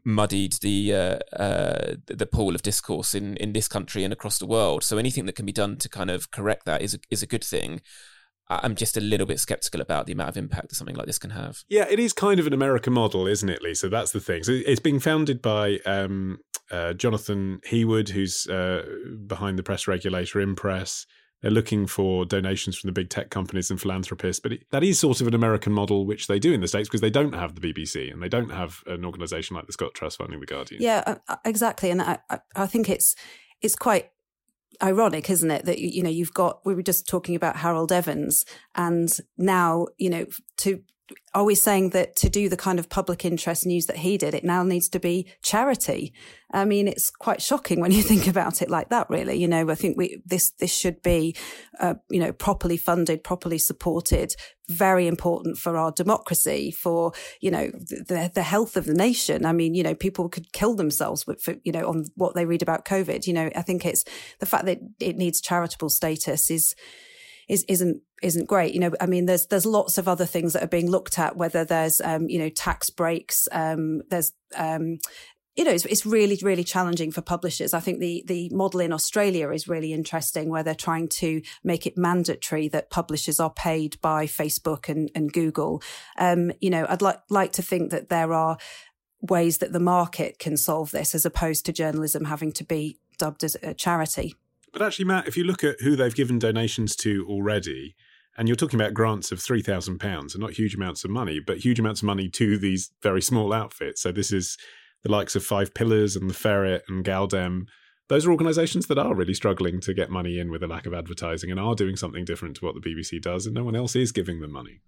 [0.06, 4.46] muddied the uh, uh, the pool of discourse in, in this country and across the
[4.46, 4.84] world.
[4.84, 7.28] So anything that can be done to kind of correct that is a, is a
[7.28, 7.82] good thing.
[8.52, 11.20] I'm just a little bit skeptical about the amount of impact that something like this
[11.20, 11.60] can have.
[11.70, 13.90] Yeah, it is kind of an American model, isn't it, Lisa?
[13.90, 14.44] That's the thing.
[14.44, 16.40] So it's being founded by um,
[16.72, 18.84] uh, Jonathan Heawood, who's uh,
[19.28, 21.06] behind the press regulator Impress.
[21.42, 25.00] They're looking for donations from the big tech companies and philanthropists, but it, that is
[25.00, 27.56] sort of an American model, which they do in the States because they don't have
[27.56, 30.82] the BBC and they don't have an organisation like the Scott Trust funding the Guardian.
[30.82, 31.92] Yeah, uh, uh, exactly.
[31.92, 32.20] And I,
[32.56, 33.16] I, think it's
[33.62, 34.12] it's quite
[34.84, 38.44] ironic, isn't it, that you know you've got we were just talking about Harold Evans,
[38.76, 40.26] and now you know
[40.58, 40.82] to
[41.34, 44.34] are we saying that to do the kind of public interest news that he did,
[44.34, 46.14] it now needs to be charity?
[46.52, 49.10] I mean, it's quite shocking when you think about it like that.
[49.10, 51.36] Really, you know, I think we this this should be,
[51.80, 54.36] uh, you know, properly funded, properly supported.
[54.68, 59.46] Very important for our democracy, for you know the the health of the nation.
[59.46, 62.46] I mean, you know, people could kill themselves with, for, you know, on what they
[62.46, 63.28] read about COVID.
[63.28, 64.04] You know, I think it's
[64.40, 66.76] the fact that it needs charitable status is
[67.50, 68.74] is isn't isn't great.
[68.74, 71.36] You know, I mean, there's there's lots of other things that are being looked at.
[71.36, 75.00] Whether there's um, you know tax breaks, um, there's um,
[75.56, 77.74] you know, it's, it's really really challenging for publishers.
[77.74, 81.88] I think the the model in Australia is really interesting, where they're trying to make
[81.88, 85.82] it mandatory that publishers are paid by Facebook and and Google.
[86.18, 88.58] Um, you know, I'd like like to think that there are
[89.22, 93.44] ways that the market can solve this, as opposed to journalism having to be dubbed
[93.44, 94.36] as a charity.
[94.72, 97.96] But actually, Matt, if you look at who they've given donations to already,
[98.38, 101.40] and you're talking about grants of three thousand pounds, and not huge amounts of money,
[101.40, 104.02] but huge amounts of money to these very small outfits.
[104.02, 104.58] So this is
[105.04, 107.68] the likes of Five Pillars and the Ferret and gal-dem.
[108.10, 110.94] Those are organisations that are really struggling to get money in with a lack of
[110.94, 113.96] advertising and are doing something different to what the BBC does, and no one else
[113.96, 114.82] is giving them money.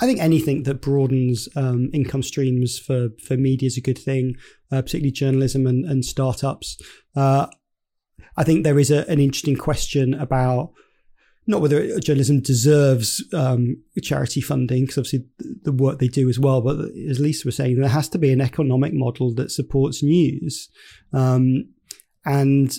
[0.00, 4.36] I think anything that broadens um, income streams for, for media is a good thing,
[4.70, 6.76] uh, particularly journalism and, and startups.
[7.14, 7.46] Uh,
[8.36, 10.72] I think there is a, an interesting question about
[11.46, 15.24] not whether journalism deserves um, charity funding, because obviously
[15.62, 16.76] the work they do as well, but
[17.08, 20.68] as Lisa was saying, there has to be an economic model that supports news.
[21.12, 21.68] Um,
[22.24, 22.74] and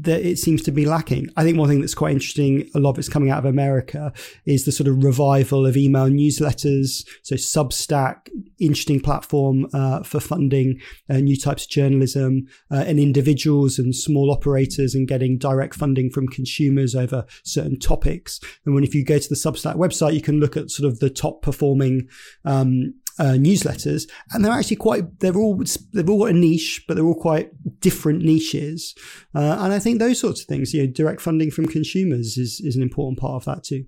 [0.00, 1.28] that it seems to be lacking.
[1.36, 4.12] I think one thing that's quite interesting, a lot of it's coming out of America,
[4.44, 7.06] is the sort of revival of email newsletters.
[7.22, 13.78] So Substack, interesting platform uh, for funding uh, new types of journalism uh, and individuals
[13.78, 18.40] and small operators and getting direct funding from consumers over certain topics.
[18.64, 20.98] And when if you go to the Substack website, you can look at sort of
[20.98, 22.08] the top performing
[22.44, 25.20] um, uh, newsletters, and they're actually quite.
[25.20, 27.50] They're all they've all got a niche, but they're all quite
[27.80, 28.94] different niches.
[29.34, 32.60] Uh, and I think those sorts of things, you know, direct funding from consumers is
[32.64, 33.84] is an important part of that too.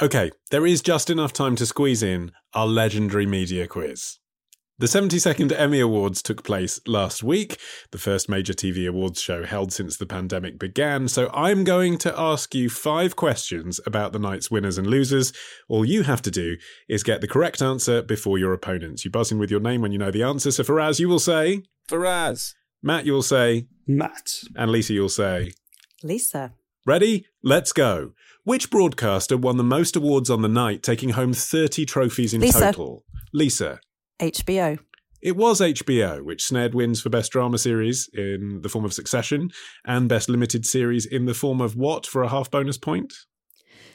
[0.00, 4.18] Okay, there is just enough time to squeeze in our legendary media quiz.
[4.78, 7.58] The 72nd Emmy Awards took place last week,
[7.92, 11.08] the first major TV awards show held since the pandemic began.
[11.08, 15.32] So I'm going to ask you five questions about the night's winners and losers.
[15.70, 16.58] All you have to do
[16.90, 19.02] is get the correct answer before your opponents.
[19.02, 20.50] You buzz in with your name when you know the answer.
[20.50, 22.52] So Faraz, you will say Faraz.
[22.82, 24.30] Matt, you'll say Matt.
[24.56, 25.52] And Lisa, you'll say
[26.02, 26.52] Lisa.
[26.84, 27.24] Ready?
[27.42, 28.12] Let's go.
[28.44, 32.60] Which broadcaster won the most awards on the night, taking home 30 trophies in Lisa.
[32.60, 33.04] total?
[33.32, 33.80] Lisa.
[34.20, 34.78] HBO.
[35.22, 39.50] It was HBO, which snared wins for Best Drama Series in the form of Succession
[39.84, 43.12] and Best Limited Series in the form of what for a half bonus point?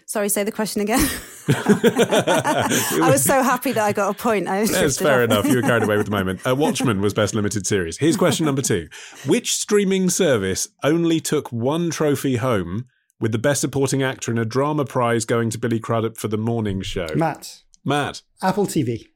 [0.05, 0.99] Sorry, say the question again.
[1.47, 4.47] I was so happy that I got a point.
[4.47, 5.45] I That's fair enough.
[5.45, 6.45] You were carried away with the moment.
[6.45, 7.97] Uh, Watchmen was Best Limited Series.
[7.97, 8.89] Here's question number two
[9.25, 12.87] Which streaming service only took one trophy home,
[13.21, 16.37] with the Best Supporting Actor in a Drama Prize going to Billy Crudup for The
[16.37, 17.07] Morning Show?
[17.15, 17.61] Matt.
[17.85, 18.23] Matt.
[18.41, 19.10] Apple TV.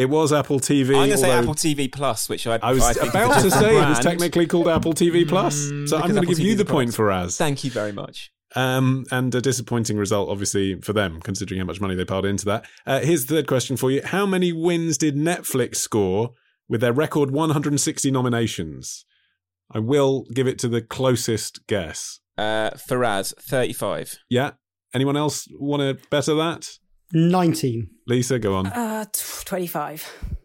[0.00, 0.88] It was Apple TV.
[0.88, 3.76] I'm going to say Apple TV Plus, which I, I was I about to say
[3.76, 5.54] it was technically called Apple TV Plus.
[5.90, 7.36] so I'm going to Apple give you TV the is point for Az.
[7.36, 8.32] Thank you very much.
[8.56, 12.46] Um, and a disappointing result, obviously, for them, considering how much money they piled into
[12.46, 12.64] that.
[12.86, 14.00] Uh, here's the third question for you.
[14.02, 16.30] How many wins did Netflix score
[16.66, 19.04] with their record 160 nominations?
[19.70, 22.20] I will give it to the closest guess.
[22.38, 24.18] Uh, Faraz, 35.
[24.30, 24.52] Yeah?
[24.94, 26.78] Anyone else want to better that?
[27.12, 27.90] 19.
[28.10, 28.66] Lisa, go on.
[28.66, 30.36] Uh, t- 25.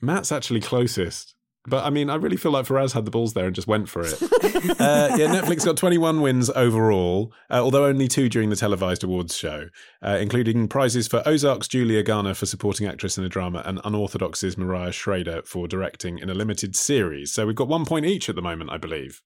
[0.00, 1.34] Matt's actually closest.
[1.68, 3.88] But I mean, I really feel like Faraz had the balls there and just went
[3.88, 4.22] for it.
[4.22, 9.36] uh, yeah, Netflix got 21 wins overall, uh, although only two during the televised awards
[9.36, 9.68] show,
[10.00, 14.56] uh, including prizes for Ozark's Julia Garner for supporting actress in a drama and Unorthodox's
[14.56, 17.32] Maria Schrader for directing in a limited series.
[17.32, 19.22] So we've got one point each at the moment, I believe.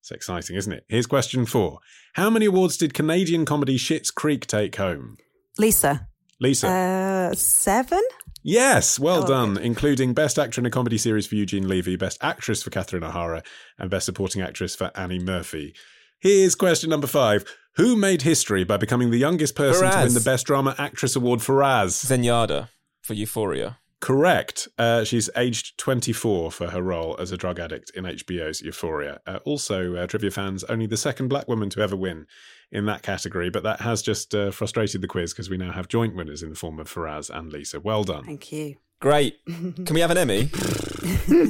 [0.00, 0.84] It's exciting, isn't it?
[0.88, 1.78] Here's question four
[2.14, 5.16] How many awards did Canadian comedy Schitt's Creek take home?
[5.58, 6.08] Lisa.
[6.40, 6.68] Lisa.
[6.68, 8.00] Uh, seven?
[8.42, 12.18] Yes, well Oh, done, including Best Actor in a Comedy Series for Eugene Levy, Best
[12.22, 13.42] Actress for Catherine O'Hara,
[13.78, 15.74] and Best Supporting Actress for Annie Murphy.
[16.18, 17.44] Here's question number five.
[17.76, 21.40] Who made history by becoming the youngest person to win the Best Drama Actress Award
[21.40, 21.94] for Raz?
[22.02, 22.68] Zendaya
[23.00, 23.78] for Euphoria.
[24.02, 24.66] Correct.
[24.76, 29.20] Uh, she's aged 24 for her role as a drug addict in HBO's Euphoria.
[29.28, 32.26] Uh, also, uh, trivia fans, only the second black woman to ever win
[32.72, 35.86] in that category, but that has just uh, frustrated the quiz because we now have
[35.86, 37.78] joint winners in the form of Faraz and Lisa.
[37.78, 38.24] Well done.
[38.24, 38.74] Thank you.
[39.02, 39.44] Great.
[39.46, 40.48] Can we have an Emmy?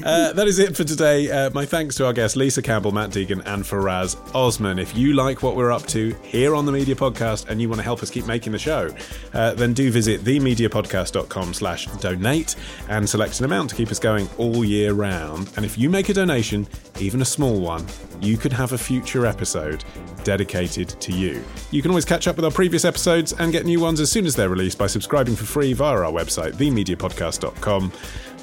[0.05, 1.31] Uh, that is it for today.
[1.31, 4.79] Uh, my thanks to our guests Lisa Campbell, Matt Deegan, and Faraz Osman.
[4.79, 7.79] If you like what we're up to here on the Media Podcast and you want
[7.79, 8.95] to help us keep making the show,
[9.35, 12.57] uh, then do visit themediapodcast.com slash donate
[12.89, 15.51] and select an amount to keep us going all year round.
[15.57, 16.67] And if you make a donation,
[16.99, 17.87] even a small one,
[18.23, 19.85] you could have a future episode
[20.25, 21.43] dedicated to you.
[21.71, 24.27] You can always catch up with our previous episodes and get new ones as soon
[24.27, 27.93] as they're released by subscribing for free via our website, themediapodcast.com.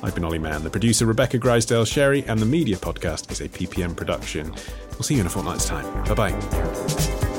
[0.04, 3.96] I've been Olly Mann, the producer Rebecca Grisedale-Sherry, and the Media Podcast is a PPM
[3.96, 4.54] production.
[4.92, 5.86] We'll see you in a fortnight's time.
[6.06, 7.39] Bye bye.